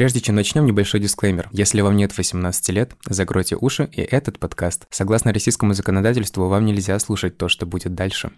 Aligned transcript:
Прежде 0.00 0.22
чем 0.22 0.34
начнем, 0.34 0.64
небольшой 0.64 0.98
дисклеймер. 0.98 1.50
Если 1.52 1.82
вам 1.82 1.94
нет 1.94 2.16
18 2.16 2.70
лет, 2.70 2.92
закройте 3.04 3.54
уши 3.60 3.84
и 3.92 4.00
этот 4.00 4.38
подкаст. 4.38 4.86
Согласно 4.88 5.30
российскому 5.30 5.74
законодательству, 5.74 6.48
вам 6.48 6.64
нельзя 6.64 6.98
слушать 6.98 7.36
то, 7.36 7.50
что 7.50 7.66
будет 7.66 7.94
дальше. 7.94 8.30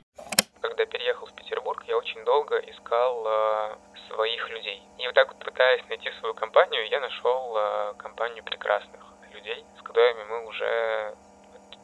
Когда 0.60 0.84
переехал 0.86 1.28
в 1.28 1.34
Петербург, 1.36 1.84
я 1.86 1.96
очень 1.96 2.24
долго 2.24 2.56
искал 2.66 3.24
э, 3.28 3.76
своих 4.08 4.50
людей. 4.50 4.82
И 4.98 5.06
вот 5.06 5.14
так 5.14 5.28
вот 5.28 5.38
пытаясь 5.38 5.88
найти 5.88 6.10
свою 6.18 6.34
компанию, 6.34 6.82
я 6.90 6.98
нашел 6.98 7.54
э, 7.56 7.94
компанию 7.96 8.42
прекрасных 8.42 9.00
людей, 9.32 9.64
с 9.78 9.82
которыми 9.82 10.24
мы 10.30 10.48
уже 10.48 11.14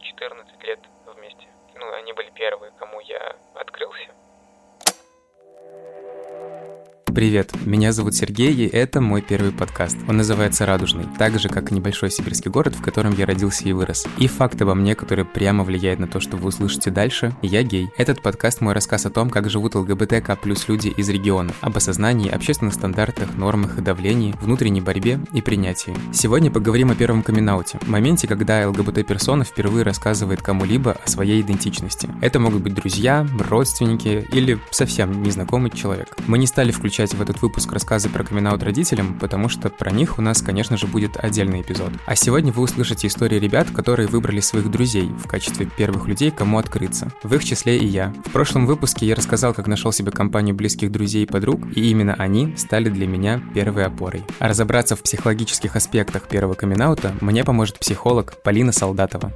14 0.02 0.60
лет 0.64 0.80
вместе. 1.06 1.46
Ну, 1.76 1.86
они 1.92 2.12
были 2.14 2.30
первые, 2.34 2.72
кому 2.80 2.98
я 3.02 3.36
открылся. 3.54 4.10
Привет, 7.18 7.50
меня 7.66 7.90
зовут 7.90 8.14
Сергей, 8.14 8.54
и 8.54 8.68
это 8.68 9.00
мой 9.00 9.22
первый 9.22 9.50
подкаст. 9.50 9.96
Он 10.06 10.18
называется 10.18 10.66
«Радужный», 10.66 11.04
так 11.18 11.36
же, 11.40 11.48
как 11.48 11.72
и 11.72 11.74
небольшой 11.74 12.12
сибирский 12.12 12.48
город, 12.48 12.76
в 12.76 12.80
котором 12.80 13.12
я 13.12 13.26
родился 13.26 13.64
и 13.64 13.72
вырос. 13.72 14.06
И 14.18 14.28
факт 14.28 14.62
обо 14.62 14.72
мне, 14.76 14.94
который 14.94 15.24
прямо 15.24 15.64
влияет 15.64 15.98
на 15.98 16.06
то, 16.06 16.20
что 16.20 16.36
вы 16.36 16.46
услышите 16.46 16.92
дальше, 16.92 17.34
я 17.42 17.64
гей. 17.64 17.88
Этот 17.98 18.22
подкаст– 18.22 18.60
мой 18.60 18.72
рассказ 18.72 19.04
о 19.04 19.10
том, 19.10 19.30
как 19.30 19.50
живут 19.50 19.74
ЛГБТК 19.74 20.36
плюс 20.36 20.68
люди 20.68 20.94
из 20.96 21.08
региона, 21.08 21.50
об 21.60 21.76
осознании, 21.76 22.30
общественных 22.30 22.74
стандартах, 22.74 23.34
нормах 23.34 23.78
и 23.78 23.82
давлении, 23.82 24.36
внутренней 24.40 24.80
борьбе 24.80 25.18
и 25.32 25.42
принятии. 25.42 25.96
Сегодня 26.12 26.52
поговорим 26.52 26.92
о 26.92 26.94
первом 26.94 27.24
камин 27.24 27.50
моменте, 27.88 28.28
когда 28.28 28.68
ЛГБТ-персона 28.68 29.42
впервые 29.42 29.82
рассказывает 29.82 30.40
кому-либо 30.40 30.92
о 31.04 31.08
своей 31.08 31.40
идентичности. 31.40 32.08
Это 32.20 32.38
могут 32.38 32.62
быть 32.62 32.74
друзья, 32.74 33.26
родственники 33.48 34.24
или 34.30 34.60
совсем 34.70 35.20
незнакомый 35.24 35.72
человек. 35.72 36.16
Мы 36.28 36.38
не 36.38 36.46
стали 36.46 36.70
включать 36.70 37.07
включать 37.08 37.14
в 37.14 37.22
этот 37.22 37.42
выпуск 37.42 37.72
рассказы 37.72 38.08
про 38.08 38.24
камин 38.24 38.48
родителям, 38.48 39.18
потому 39.18 39.48
что 39.48 39.68
про 39.68 39.90
них 39.90 40.18
у 40.18 40.22
нас, 40.22 40.42
конечно 40.42 40.76
же, 40.76 40.86
будет 40.86 41.16
отдельный 41.16 41.60
эпизод. 41.62 41.92
А 42.06 42.16
сегодня 42.16 42.52
вы 42.52 42.62
услышите 42.62 43.06
истории 43.06 43.38
ребят, 43.38 43.68
которые 43.70 44.08
выбрали 44.08 44.40
своих 44.40 44.70
друзей 44.70 45.08
в 45.08 45.26
качестве 45.26 45.66
первых 45.66 46.06
людей, 46.06 46.30
кому 46.30 46.58
открыться. 46.58 47.10
В 47.22 47.34
их 47.34 47.44
числе 47.44 47.78
и 47.78 47.86
я. 47.86 48.12
В 48.26 48.30
прошлом 48.30 48.66
выпуске 48.66 49.06
я 49.06 49.14
рассказал, 49.14 49.54
как 49.54 49.66
нашел 49.66 49.92
себе 49.92 50.10
компанию 50.10 50.54
близких 50.54 50.90
друзей 50.90 51.24
и 51.24 51.26
подруг, 51.26 51.60
и 51.74 51.90
именно 51.90 52.14
они 52.14 52.54
стали 52.56 52.88
для 52.88 53.06
меня 53.06 53.40
первой 53.54 53.86
опорой. 53.86 54.22
А 54.38 54.48
разобраться 54.48 54.96
в 54.96 55.02
психологических 55.02 55.76
аспектах 55.76 56.28
первого 56.28 56.54
камин 56.54 56.78
мне 57.20 57.44
поможет 57.44 57.78
психолог 57.78 58.34
Полина 58.42 58.72
Солдатова. 58.72 59.32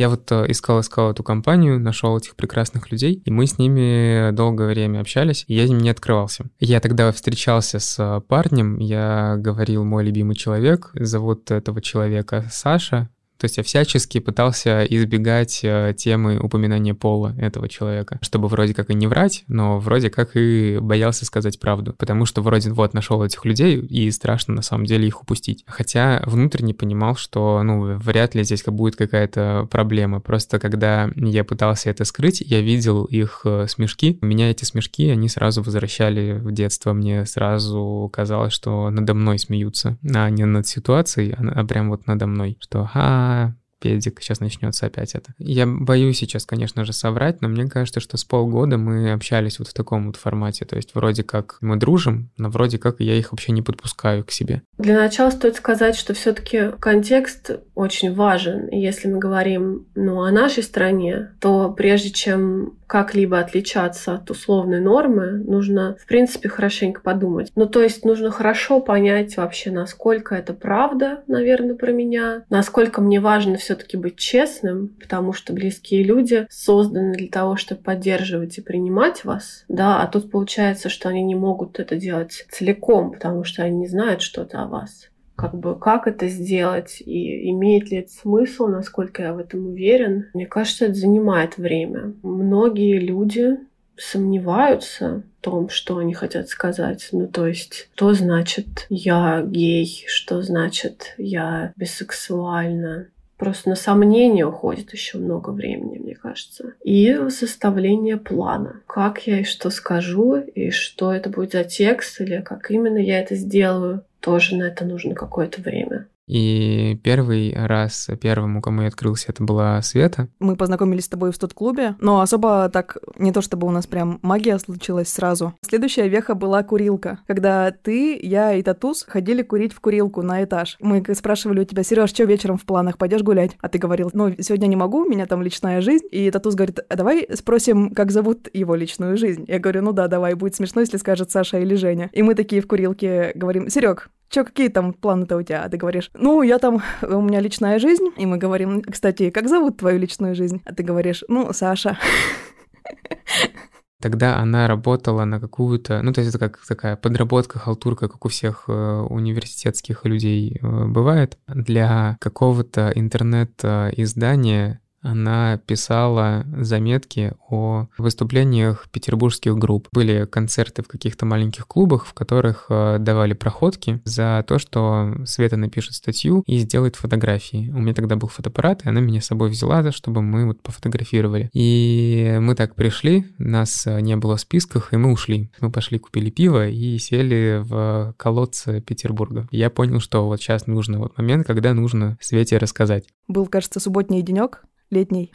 Я 0.00 0.08
вот 0.08 0.32
э, 0.32 0.46
искал-искал 0.48 1.10
эту 1.10 1.22
компанию, 1.22 1.78
нашел 1.78 2.16
этих 2.16 2.34
прекрасных 2.34 2.90
людей, 2.90 3.20
и 3.22 3.30
мы 3.30 3.46
с 3.46 3.58
ними 3.58 4.30
долгое 4.30 4.68
время 4.68 5.00
общались, 5.00 5.44
и 5.46 5.54
я 5.54 5.64
им 5.64 5.76
не 5.76 5.90
открывался. 5.90 6.46
Я 6.58 6.80
тогда 6.80 7.12
встречался 7.12 7.80
с 7.80 7.98
э, 7.98 8.22
парнем, 8.26 8.78
я 8.78 9.34
говорил 9.36 9.84
«мой 9.84 10.02
любимый 10.02 10.36
человек», 10.36 10.90
зовут 10.94 11.50
этого 11.50 11.82
человека 11.82 12.48
Саша, 12.50 13.10
то 13.40 13.46
есть 13.46 13.56
я 13.56 13.62
всячески 13.62 14.20
пытался 14.20 14.84
избегать 14.84 15.60
э, 15.62 15.94
темы 15.96 16.38
упоминания 16.38 16.94
пола 16.94 17.34
этого 17.38 17.68
человека, 17.68 18.18
чтобы 18.20 18.48
вроде 18.48 18.74
как 18.74 18.90
и 18.90 18.94
не 18.94 19.06
врать, 19.06 19.44
но 19.48 19.78
вроде 19.78 20.10
как 20.10 20.36
и 20.36 20.78
боялся 20.80 21.24
сказать 21.24 21.58
правду, 21.58 21.94
потому 21.96 22.26
что 22.26 22.42
вроде 22.42 22.70
вот 22.70 22.92
нашел 22.92 23.24
этих 23.24 23.44
людей 23.46 23.78
и 23.78 24.10
страшно 24.10 24.54
на 24.54 24.62
самом 24.62 24.84
деле 24.84 25.08
их 25.08 25.22
упустить. 25.22 25.64
Хотя 25.66 26.22
внутренне 26.26 26.74
понимал, 26.74 27.16
что 27.16 27.62
ну 27.62 27.96
вряд 27.96 28.34
ли 28.34 28.44
здесь 28.44 28.62
будет 28.66 28.96
какая-то 28.96 29.66
проблема. 29.70 30.20
Просто 30.20 30.58
когда 30.58 31.10
я 31.16 31.42
пытался 31.42 31.88
это 31.88 32.04
скрыть, 32.04 32.42
я 32.42 32.60
видел 32.60 33.04
их 33.04 33.40
э, 33.44 33.66
смешки. 33.68 34.18
У 34.20 34.26
меня 34.26 34.50
эти 34.50 34.64
смешки, 34.64 35.08
они 35.08 35.28
сразу 35.28 35.62
возвращали 35.62 36.32
в 36.32 36.52
детство. 36.52 36.92
Мне 36.92 37.24
сразу 37.24 38.10
казалось, 38.12 38.52
что 38.52 38.90
надо 38.90 39.14
мной 39.14 39.38
смеются, 39.38 39.96
а 40.14 40.28
не 40.28 40.44
над 40.44 40.66
ситуацией, 40.66 41.34
а, 41.38 41.60
а 41.60 41.64
прям 41.64 41.88
вот 41.88 42.06
надо 42.06 42.26
мной, 42.26 42.58
что 42.60 42.88
«а, 43.30 43.54
педик, 43.80 44.20
сейчас 44.20 44.40
начнется 44.40 44.86
опять 44.86 45.14
это. 45.14 45.32
Я 45.38 45.66
боюсь 45.66 46.18
сейчас, 46.18 46.44
конечно 46.44 46.84
же, 46.84 46.92
соврать, 46.92 47.40
но 47.40 47.48
мне 47.48 47.66
кажется, 47.66 48.00
что 48.00 48.16
с 48.16 48.24
полгода 48.24 48.76
мы 48.76 49.12
общались 49.12 49.58
вот 49.58 49.68
в 49.68 49.74
таком 49.74 50.06
вот 50.06 50.16
формате, 50.16 50.64
то 50.66 50.76
есть 50.76 50.94
вроде 50.94 51.24
как 51.24 51.56
мы 51.60 51.76
дружим, 51.76 52.30
но 52.36 52.50
вроде 52.50 52.78
как 52.78 53.00
я 53.00 53.14
их 53.14 53.32
вообще 53.32 53.52
не 53.52 53.62
подпускаю 53.62 54.24
к 54.24 54.30
себе. 54.30 54.62
Для 54.78 54.96
начала 54.96 55.30
стоит 55.30 55.56
сказать, 55.56 55.96
что 55.96 56.14
все 56.14 56.32
таки 56.32 56.72
контекст 56.78 57.50
очень 57.74 58.14
важен. 58.14 58.68
Если 58.70 59.08
мы 59.08 59.18
говорим 59.18 59.86
ну, 59.94 60.22
о 60.22 60.30
нашей 60.30 60.62
стране, 60.62 61.30
то 61.40 61.72
прежде 61.72 62.10
чем 62.10 62.79
как-либо 62.90 63.38
отличаться 63.38 64.14
от 64.14 64.30
условной 64.30 64.80
нормы, 64.80 65.38
нужно, 65.38 65.96
в 65.98 66.06
принципе, 66.06 66.50
хорошенько 66.50 67.00
подумать. 67.00 67.50
Ну, 67.54 67.66
то 67.66 67.82
есть 67.82 68.04
нужно 68.04 68.30
хорошо 68.30 68.80
понять 68.80 69.38
вообще, 69.38 69.70
насколько 69.70 70.34
это 70.34 70.52
правда, 70.52 71.22
наверное, 71.26 71.76
про 71.76 71.92
меня, 71.92 72.44
насколько 72.50 73.00
мне 73.00 73.20
важно 73.20 73.56
все 73.56 73.70
все-таки 73.70 73.96
быть 73.96 74.16
честным, 74.16 74.88
потому 75.00 75.32
что 75.32 75.52
близкие 75.52 76.02
люди 76.02 76.44
созданы 76.50 77.14
для 77.14 77.28
того, 77.28 77.54
чтобы 77.54 77.82
поддерживать 77.82 78.58
и 78.58 78.62
принимать 78.62 79.24
вас, 79.24 79.64
да, 79.68 80.02
а 80.02 80.08
тут 80.08 80.28
получается, 80.28 80.88
что 80.88 81.08
они 81.08 81.22
не 81.22 81.36
могут 81.36 81.78
это 81.78 81.94
делать 81.94 82.46
целиком, 82.50 83.12
потому 83.12 83.44
что 83.44 83.62
они 83.62 83.76
не 83.76 83.86
знают 83.86 84.22
что-то 84.22 84.62
о 84.62 84.66
вас 84.66 85.08
как 85.40 85.54
бы 85.54 85.78
как 85.78 86.06
это 86.06 86.28
сделать 86.28 87.00
и 87.00 87.50
имеет 87.50 87.90
ли 87.90 87.98
это 87.98 88.10
смысл, 88.12 88.66
насколько 88.66 89.22
я 89.22 89.32
в 89.32 89.38
этом 89.38 89.68
уверен. 89.68 90.26
Мне 90.34 90.46
кажется, 90.46 90.86
это 90.86 90.94
занимает 90.94 91.56
время. 91.56 92.12
Многие 92.22 92.98
люди 92.98 93.58
сомневаются 93.96 95.22
в 95.38 95.44
том, 95.44 95.68
что 95.68 95.98
они 95.98 96.14
хотят 96.14 96.48
сказать. 96.48 97.08
Ну, 97.12 97.26
то 97.26 97.46
есть, 97.46 97.88
что 97.94 98.12
значит 98.12 98.86
я 98.88 99.42
гей, 99.42 100.04
что 100.06 100.42
значит 100.42 101.14
я 101.18 101.72
бисексуальна, 101.76 103.08
Просто 103.40 103.70
на 103.70 103.74
сомнение 103.74 104.44
уходит 104.44 104.92
еще 104.92 105.16
много 105.16 105.48
времени, 105.48 105.96
мне 105.96 106.14
кажется. 106.14 106.74
И 106.84 107.16
составление 107.30 108.18
плана. 108.18 108.82
Как 108.86 109.26
я 109.26 109.40
и 109.40 109.44
что 109.44 109.70
скажу, 109.70 110.36
и 110.36 110.70
что 110.70 111.10
это 111.10 111.30
будет 111.30 111.52
за 111.52 111.64
текст, 111.64 112.20
или 112.20 112.42
как 112.42 112.70
именно 112.70 112.98
я 112.98 113.18
это 113.18 113.36
сделаю. 113.36 114.04
Тоже 114.20 114.56
на 114.56 114.64
это 114.64 114.84
нужно 114.84 115.14
какое-то 115.14 115.62
время. 115.62 116.06
И 116.30 116.96
первый 117.02 117.52
раз, 117.56 118.08
первому, 118.20 118.62
кому 118.62 118.82
я 118.82 118.88
открылся, 118.88 119.26
это 119.30 119.42
была 119.42 119.82
Света. 119.82 120.28
Мы 120.38 120.54
познакомились 120.54 121.06
с 121.06 121.08
тобой 121.08 121.32
в 121.32 121.38
тот 121.38 121.54
клубе, 121.54 121.96
но 121.98 122.20
особо 122.20 122.68
так, 122.72 122.98
не 123.18 123.32
то 123.32 123.42
чтобы 123.42 123.66
у 123.66 123.70
нас 123.70 123.88
прям 123.88 124.20
магия 124.22 124.56
случилась 124.60 125.08
сразу. 125.08 125.54
Следующая 125.62 126.08
веха 126.08 126.36
была 126.36 126.62
курилка, 126.62 127.18
когда 127.26 127.72
ты, 127.72 128.16
я 128.22 128.54
и 128.54 128.62
Татус 128.62 129.04
ходили 129.08 129.42
курить 129.42 129.72
в 129.72 129.80
курилку 129.80 130.22
на 130.22 130.44
этаж. 130.44 130.76
Мы 130.78 131.02
спрашивали 131.16 131.60
у 131.60 131.64
тебя, 131.64 131.82
Сереж, 131.82 132.10
что 132.10 132.22
вечером 132.22 132.58
в 132.58 132.64
планах, 132.64 132.96
пойдешь 132.96 133.22
гулять? 133.22 133.56
А 133.60 133.68
ты 133.68 133.78
говорил, 133.78 134.10
ну, 134.12 134.32
сегодня 134.38 134.68
не 134.68 134.76
могу, 134.76 135.02
у 135.02 135.08
меня 135.08 135.26
там 135.26 135.42
личная 135.42 135.80
жизнь. 135.80 136.06
И 136.12 136.30
Татус 136.30 136.54
говорит, 136.54 136.78
а 136.88 136.94
давай 136.94 137.26
спросим, 137.34 137.92
как 137.92 138.12
зовут 138.12 138.48
его 138.52 138.76
личную 138.76 139.16
жизнь. 139.16 139.46
Я 139.48 139.58
говорю, 139.58 139.82
ну 139.82 139.92
да, 139.92 140.06
давай, 140.06 140.34
будет 140.34 140.54
смешно, 140.54 140.80
если 140.80 140.96
скажет 140.96 141.32
Саша 141.32 141.58
или 141.58 141.74
Женя. 141.74 142.08
И 142.12 142.22
мы 142.22 142.36
такие 142.36 142.62
в 142.62 142.68
курилке 142.68 143.32
говорим, 143.34 143.68
Серег, 143.68 144.10
Чё, 144.30 144.44
какие 144.44 144.68
там 144.68 144.92
планы-то 144.92 145.36
у 145.36 145.42
тебя? 145.42 145.64
А 145.64 145.68
ты 145.68 145.76
говоришь, 145.76 146.10
ну, 146.14 146.42
я 146.42 146.58
там, 146.58 146.82
у 147.02 147.20
меня 147.20 147.40
личная 147.40 147.80
жизнь. 147.80 148.10
И 148.16 148.26
мы 148.26 148.38
говорим, 148.38 148.80
кстати, 148.82 149.30
как 149.30 149.48
зовут 149.48 149.78
твою 149.78 149.98
личную 149.98 150.36
жизнь? 150.36 150.62
А 150.64 150.72
ты 150.72 150.84
говоришь, 150.84 151.24
ну, 151.28 151.52
Саша. 151.52 151.98
Тогда 154.00 154.38
она 154.38 154.66
работала 154.66 155.24
на 155.24 155.40
какую-то, 155.40 156.00
ну, 156.02 156.12
то 156.12 156.22
есть 156.22 156.34
это 156.34 156.38
как 156.38 156.64
такая 156.66 156.96
подработка, 156.96 157.58
халтурка, 157.58 158.08
как 158.08 158.24
у 158.24 158.28
всех 158.28 158.64
э, 158.68 158.72
университетских 159.10 160.06
людей 160.06 160.58
э, 160.62 160.86
бывает, 160.86 161.36
для 161.46 162.16
какого-то 162.18 162.92
интернет-издания 162.94 164.79
она 165.02 165.58
писала 165.58 166.44
заметки 166.56 167.32
о 167.48 167.86
выступлениях 167.98 168.88
петербургских 168.90 169.56
групп. 169.56 169.88
Были 169.92 170.26
концерты 170.26 170.82
в 170.82 170.88
каких-то 170.88 171.26
маленьких 171.26 171.66
клубах, 171.66 172.06
в 172.06 172.14
которых 172.14 172.66
э, 172.68 172.98
давали 172.98 173.32
проходки 173.32 174.00
за 174.04 174.44
то, 174.46 174.58
что 174.58 175.14
Света 175.24 175.56
напишет 175.56 175.94
статью 175.94 176.42
и 176.46 176.58
сделает 176.58 176.96
фотографии. 176.96 177.70
У 177.74 177.78
меня 177.78 177.94
тогда 177.94 178.16
был 178.16 178.28
фотоаппарат, 178.28 178.84
и 178.84 178.88
она 178.88 179.00
меня 179.00 179.20
с 179.20 179.26
собой 179.26 179.50
взяла, 179.50 179.90
чтобы 179.92 180.22
мы 180.22 180.46
вот 180.46 180.62
пофотографировали. 180.62 181.48
И 181.52 182.36
мы 182.40 182.54
так 182.54 182.74
пришли, 182.74 183.26
нас 183.38 183.86
э, 183.86 184.00
не 184.00 184.16
было 184.16 184.36
в 184.36 184.40
списках, 184.40 184.92
и 184.92 184.96
мы 184.96 185.12
ушли. 185.12 185.50
Мы 185.60 185.70
пошли, 185.70 185.98
купили 185.98 186.30
пиво 186.30 186.68
и 186.68 186.98
сели 186.98 187.62
в 187.64 188.14
колодце 188.16 188.80
Петербурга. 188.80 189.48
Я 189.50 189.70
понял, 189.70 190.00
что 190.00 190.26
вот 190.26 190.40
сейчас 190.40 190.66
нужно 190.66 190.98
вот 190.98 191.16
момент, 191.16 191.46
когда 191.46 191.74
нужно 191.74 192.18
Свете 192.20 192.58
рассказать. 192.58 193.06
Был, 193.28 193.46
кажется, 193.46 193.80
субботний 193.80 194.22
денек, 194.22 194.62
летний, 194.90 195.32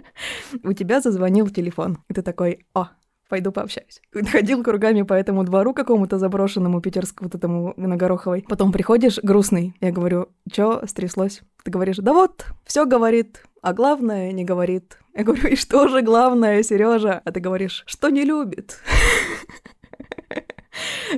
у 0.62 0.72
тебя 0.72 1.00
зазвонил 1.00 1.48
телефон. 1.48 1.98
И 2.08 2.14
ты 2.14 2.22
такой, 2.22 2.66
о, 2.74 2.88
пойду 3.28 3.52
пообщаюсь. 3.52 4.00
Ходил 4.30 4.62
кругами 4.62 5.02
по 5.02 5.14
этому 5.14 5.44
двору 5.44 5.74
какому-то 5.74 6.18
заброшенному 6.18 6.80
питерскому, 6.80 7.28
вот 7.28 7.34
этому 7.34 7.74
на. 7.76 8.44
Потом 8.48 8.72
приходишь 8.72 9.18
грустный. 9.22 9.74
Я 9.80 9.92
говорю, 9.92 10.28
чё 10.50 10.82
стряслось? 10.86 11.42
Ты 11.64 11.70
говоришь, 11.70 11.96
да 11.96 12.12
вот, 12.12 12.46
все 12.64 12.86
говорит, 12.86 13.42
а 13.62 13.72
главное 13.72 14.32
не 14.32 14.44
говорит. 14.44 14.98
Я 15.14 15.24
говорю, 15.24 15.48
и 15.48 15.56
что 15.56 15.88
же 15.88 16.02
главное, 16.02 16.62
Сережа? 16.62 17.20
А 17.24 17.32
ты 17.32 17.40
говоришь, 17.40 17.84
что 17.86 18.10
не 18.10 18.24
любит. 18.24 18.78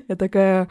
Я 0.08 0.16
такая, 0.16 0.68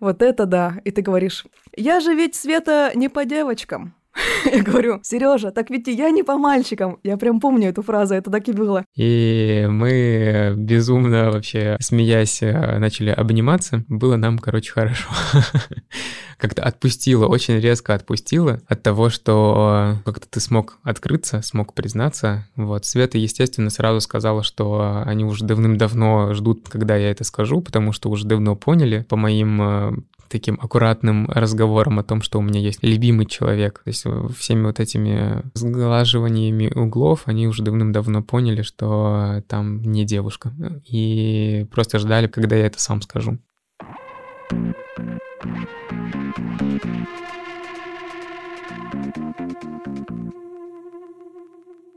вот 0.00 0.22
это 0.22 0.46
да. 0.46 0.80
И 0.84 0.90
ты 0.90 1.02
говоришь, 1.02 1.44
я 1.76 2.00
же 2.00 2.14
ведь, 2.14 2.34
Света, 2.34 2.92
не 2.94 3.08
по 3.08 3.24
девочкам. 3.24 3.94
Я 4.52 4.62
говорю, 4.62 5.00
Сережа, 5.02 5.50
так 5.50 5.70
ведь 5.70 5.88
и 5.88 5.92
я 5.92 6.10
не 6.10 6.22
по 6.22 6.36
мальчикам. 6.36 6.98
Я 7.02 7.16
прям 7.16 7.40
помню 7.40 7.68
эту 7.68 7.82
фразу, 7.82 8.14
это 8.14 8.30
так 8.30 8.48
и 8.48 8.52
было. 8.52 8.84
И 8.94 9.66
мы 9.68 10.54
безумно 10.56 11.30
вообще, 11.30 11.76
смеясь, 11.80 12.42
э, 12.42 12.78
начали 12.78 13.10
обниматься. 13.10 13.84
Было 13.88 14.16
нам, 14.16 14.38
короче, 14.38 14.72
хорошо. 14.72 15.08
Как-то 16.38 16.62
отпустило, 16.62 17.26
очень 17.26 17.58
резко 17.58 17.94
отпустило 17.94 18.60
от 18.66 18.82
того, 18.82 19.10
что 19.10 19.96
как-то 20.04 20.26
ты 20.28 20.40
смог 20.40 20.78
открыться, 20.82 21.40
смог 21.42 21.72
признаться. 21.72 22.48
Вот, 22.56 22.84
Света, 22.84 23.16
естественно, 23.16 23.70
сразу 23.70 24.00
сказала, 24.00 24.42
что 24.42 25.02
они 25.06 25.24
уже 25.24 25.44
давным-давно 25.44 26.34
ждут, 26.34 26.68
когда 26.68 26.96
я 26.96 27.10
это 27.10 27.22
скажу, 27.22 27.60
потому 27.60 27.92
что 27.92 28.10
уже 28.10 28.26
давно 28.26 28.56
поняли 28.56 29.06
по 29.08 29.16
моим 29.16 29.62
э, 29.62 29.92
таким 30.28 30.58
аккуратным 30.60 31.26
разговором 31.30 31.98
о 31.98 32.04
том, 32.04 32.22
что 32.22 32.38
у 32.38 32.42
меня 32.42 32.60
есть 32.60 32.82
любимый 32.82 33.26
человек. 33.26 33.80
То 33.84 33.88
есть 33.90 34.02
э, 34.06 34.28
всеми 34.36 34.66
вот 34.66 34.80
этими 34.80 35.42
сглаживаниями 35.54 36.72
углов 36.74 37.22
они 37.26 37.46
уже 37.46 37.62
давным-давно 37.62 38.22
поняли, 38.22 38.62
что 38.62 39.42
там 39.48 39.82
не 39.82 40.04
девушка. 40.04 40.52
И 40.86 41.66
просто 41.70 41.98
ждали, 41.98 42.26
когда 42.26 42.56
я 42.56 42.66
это 42.66 42.80
сам 42.80 43.02
скажу. 43.02 43.38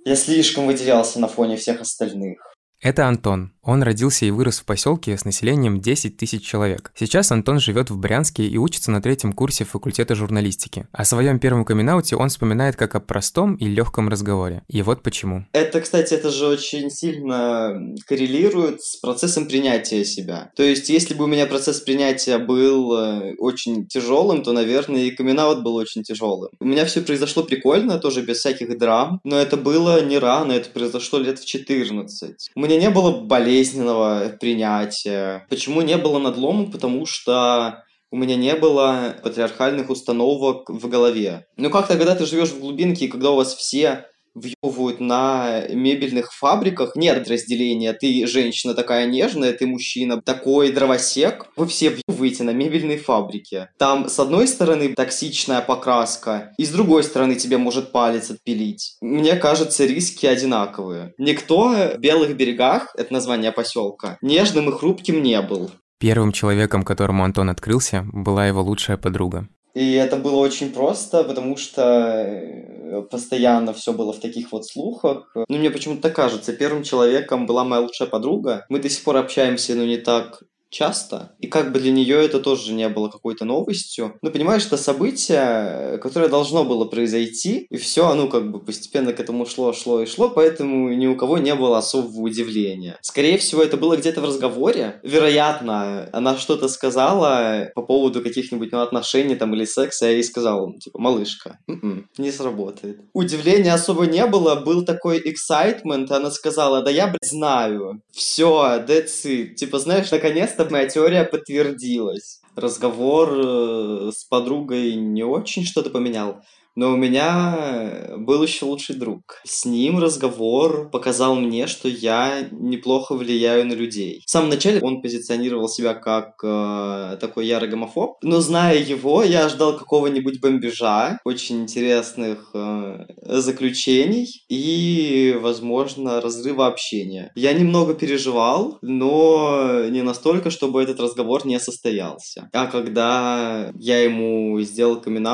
Я 0.08 0.16
слишком 0.16 0.68
выделялся 0.68 1.20
на 1.20 1.28
фоне 1.28 1.58
всех 1.58 1.82
остальных. 1.82 2.55
Это 2.86 3.08
Антон. 3.08 3.52
Он 3.64 3.82
родился 3.82 4.28
и 4.28 4.32
вырос 4.32 4.60
в 4.60 4.66
поселке 4.66 5.18
с 5.18 5.26
населением 5.26 5.82
10 5.82 6.18
тысяч 6.18 6.46
человек. 6.46 6.92
Сейчас 6.96 7.32
Антон 7.32 7.60
живет 7.60 7.90
в 7.90 7.98
Брянске 7.98 8.46
и 8.46 8.58
учится 8.58 8.92
на 8.92 9.02
третьем 9.02 9.34
курсе 9.34 9.66
факультета 9.66 10.14
журналистики. 10.14 10.88
О 10.92 11.04
своем 11.04 11.40
первом 11.40 11.66
камин 11.66 11.90
он 11.90 12.30
вспоминает 12.30 12.76
как 12.76 12.94
о 12.94 13.00
простом 13.00 13.56
и 13.56 13.66
легком 13.66 14.08
разговоре. 14.08 14.62
И 14.68 14.84
вот 14.84 15.02
почему. 15.02 15.46
Это, 15.52 15.82
кстати, 15.82 16.14
это 16.14 16.30
же 16.30 16.46
очень 16.46 16.92
сильно 16.92 17.80
коррелирует 18.06 18.84
с 18.84 18.98
процессом 18.98 19.48
принятия 19.48 20.06
себя. 20.06 20.52
То 20.56 20.62
есть, 20.62 20.90
если 20.90 21.16
бы 21.16 21.24
у 21.24 21.28
меня 21.28 21.48
процесс 21.48 21.80
принятия 21.80 22.38
был 22.38 22.96
э, 22.96 23.34
очень 23.40 23.88
тяжелым, 23.88 24.44
то, 24.44 24.52
наверное, 24.52 25.06
и 25.06 25.12
камин 25.12 25.36
был 25.64 25.76
очень 25.76 26.04
тяжелым. 26.04 26.52
У 26.60 26.66
меня 26.66 26.86
все 26.86 27.02
произошло 27.02 27.42
прикольно, 27.42 27.98
тоже 27.98 28.22
без 28.22 28.38
всяких 28.38 28.78
драм, 28.78 29.20
но 29.24 29.38
это 29.38 29.58
было 29.58 30.04
не 30.06 30.20
рано, 30.20 30.52
это 30.52 30.70
произошло 30.70 31.18
лет 31.18 31.40
в 31.40 31.46
14. 31.46 32.52
Мне 32.56 32.75
меня 32.76 32.88
не 32.88 32.94
было 32.94 33.12
болезненного 33.12 34.36
принятия. 34.40 35.46
Почему 35.50 35.82
не 35.82 35.98
было 35.98 36.20
надлома? 36.20 36.70
Потому 36.72 37.06
что 37.06 37.84
у 38.12 38.18
меня 38.18 38.36
не 38.36 38.56
было 38.56 39.16
патриархальных 39.24 39.90
установок 39.90 40.70
в 40.70 40.88
голове. 40.88 41.48
Ну 41.58 41.70
как-то, 41.70 41.98
когда 41.98 42.16
ты 42.16 42.26
живешь 42.26 42.50
в 42.50 42.60
глубинке, 42.60 43.06
и 43.06 43.08
когда 43.10 43.32
у 43.32 43.36
вас 43.36 43.56
все 43.56 44.06
въебывают 44.36 45.00
на 45.00 45.64
мебельных 45.70 46.34
фабриках, 46.34 46.96
нет 46.96 47.28
разделения. 47.28 47.94
Ты 47.94 48.28
женщина 48.28 48.74
такая 48.74 49.08
нежная, 49.08 49.54
ты 49.54 49.66
мужчина 49.66 50.22
такой 50.22 50.72
дровосек. 50.72 51.48
Вы 51.56 51.68
все 51.68 51.90
въебываете 51.90 52.44
на 52.44 52.52
мебельной 52.52 52.98
фабрике. 52.98 53.70
Там 53.78 54.10
с 54.10 54.20
одной 54.20 54.48
стороны 54.48 54.94
токсичная 54.94 55.62
покраска, 55.62 56.54
и 56.58 56.66
с 56.66 56.70
другой 56.70 57.04
стороны 57.04 57.36
тебе 57.36 57.58
может 57.58 57.92
палец 57.92 58.30
отпилить. 58.30 58.98
Мне 59.02 59.36
кажется, 59.36 59.86
риски 59.86 60.26
одинаковые. 60.26 61.14
Никто 61.18 61.70
в 61.70 61.98
Белых 61.98 62.36
берегах, 62.36 62.94
это 62.98 63.14
название 63.14 63.52
поселка, 63.52 64.18
нежным 64.22 64.70
и 64.70 64.74
хрупким 64.74 65.24
не 65.24 65.42
был. 65.42 65.72
Первым 65.98 66.34
человеком, 66.34 66.84
которому 66.84 67.24
Антон 67.24 67.50
открылся, 67.50 68.06
была 68.12 68.48
его 68.48 68.62
лучшая 68.62 68.98
подруга. 68.98 69.48
И 69.76 69.92
это 69.92 70.16
было 70.16 70.38
очень 70.38 70.72
просто, 70.72 71.26
потому 71.26 71.58
что 71.58 71.82
э, 71.82 73.02
постоянно 73.12 73.74
все 73.74 73.92
было 73.92 74.14
в 74.14 74.22
таких 74.22 74.54
вот 74.54 74.66
слухах. 74.66 75.30
Ну, 75.36 75.58
мне 75.58 75.70
почему-то 75.70 76.10
кажется, 76.10 76.54
первым 76.54 76.84
человеком 76.84 77.46
была 77.46 77.66
моя 77.66 77.82
лучшая 77.82 78.08
подруга. 78.08 78.66
Мы 78.70 78.80
до 78.80 78.90
сих 78.90 79.04
пор 79.04 79.18
общаемся, 79.18 79.76
но 79.76 79.84
не 79.84 79.98
так 79.98 80.44
часто. 80.70 81.36
И 81.40 81.48
как 81.48 81.72
бы 81.72 81.80
для 81.80 81.92
нее 81.92 82.24
это 82.24 82.40
тоже 82.40 82.74
не 82.74 82.90
было 82.90 83.10
какой-то 83.10 83.46
новостью. 83.46 84.18
Ну, 84.22 84.32
понимаешь, 84.32 84.66
это 84.66 84.78
событие, 84.78 85.98
которое 86.02 86.28
должно 86.30 86.64
было 86.64 86.86
произойти, 86.86 87.68
и 87.70 87.78
все, 87.78 88.08
оно 88.08 88.28
как 88.28 88.52
бы 88.52 88.60
постепенно 88.60 89.14
к 89.14 89.20
этому 89.20 89.46
шло, 89.46 89.74
шло 89.74 90.02
и 90.02 90.06
шло, 90.06 90.30
поэтому 90.30 90.94
ни 90.94 91.08
у 91.08 91.16
кого 91.16 91.38
не 91.38 91.56
было 91.56 91.78
особого 91.78 92.22
удивления. 92.22 92.98
Скорее 93.02 93.38
всего, 93.38 93.62
это 93.64 93.78
было 93.78 93.98
где-то 93.98 94.22
в 94.22 94.26
разговоре. 94.26 95.00
Вероятно, 95.04 96.10
она 96.12 96.38
что-то 96.38 96.68
сказала 96.68 97.70
по 97.76 97.82
поводу 97.82 98.22
каких-нибудь 98.22 98.72
ну, 98.72 98.82
отношений 98.82 99.36
там 99.36 99.54
или 99.56 99.66
секса, 99.66 100.06
я 100.06 100.12
ей 100.12 100.24
сказал, 100.24 100.74
типа, 100.74 101.00
малышка, 101.00 101.60
м-м, 101.68 102.10
не 102.18 102.32
сработает. 102.32 103.00
Удивления 103.14 103.74
особо 103.74 104.06
не 104.06 104.26
было, 104.26 104.56
был 104.56 104.84
такой 104.86 105.22
excitement, 105.22 106.12
она 106.12 106.32
сказала, 106.32 106.82
да 106.82 106.92
я, 106.92 107.08
блядь, 107.08 107.30
знаю. 107.30 108.02
Все, 108.12 108.84
that's 108.88 109.26
it. 109.26 109.56
Типа, 109.56 109.80
знаешь, 109.80 110.12
наконец-то 110.58 110.72
моя 110.72 110.88
теория 110.88 111.24
подтвердилась. 111.24 112.42
Разговор 112.56 113.30
э, 113.34 114.12
с 114.16 114.24
подругой 114.26 114.96
не 114.96 115.24
очень 115.24 115.66
что-то 115.66 115.90
поменял. 115.90 116.42
Но 116.76 116.94
у 116.94 116.96
меня 116.96 118.16
был 118.18 118.44
еще 118.44 118.66
лучший 118.66 118.96
друг. 118.96 119.42
С 119.44 119.66
ним 119.66 120.00
разговор 120.00 120.90
показал 120.90 121.36
мне, 121.36 121.68
что 121.68 121.88
я 121.88 122.48
неплохо 122.52 123.16
влияю 123.16 123.66
на 123.66 123.74
людей. 123.74 124.24
В 124.26 124.30
самом 124.30 124.50
начале 124.50 124.80
он 124.82 125.02
позиционировал 125.02 125.68
себя 125.68 125.94
как 125.94 126.36
э, 126.44 127.18
такой 127.20 127.48
ярый 127.48 127.70
гомофоб, 127.70 128.18
но 128.22 128.42
зная 128.42 128.78
его, 128.78 129.24
я 129.24 129.50
ждал 129.50 129.78
какого-нибудь 129.78 130.40
бомбежа, 130.42 131.20
очень 131.26 131.64
интересных 131.64 132.52
э, 132.54 133.06
заключений 133.22 134.28
и, 134.50 135.38
возможно, 135.42 136.22
разрыва 136.22 136.68
общения. 136.68 137.32
Я 137.36 137.54
немного 137.54 137.94
переживал, 137.94 138.78
но 138.82 139.86
не 139.90 140.02
настолько, 140.02 140.50
чтобы 140.50 140.84
этот 140.84 141.00
разговор 141.00 141.46
не 141.46 141.60
состоялся. 141.60 142.50
А 142.54 142.68
когда 142.68 143.72
я 143.76 144.04
ему 144.04 144.60
сделал 144.62 145.02
камин 145.02 145.26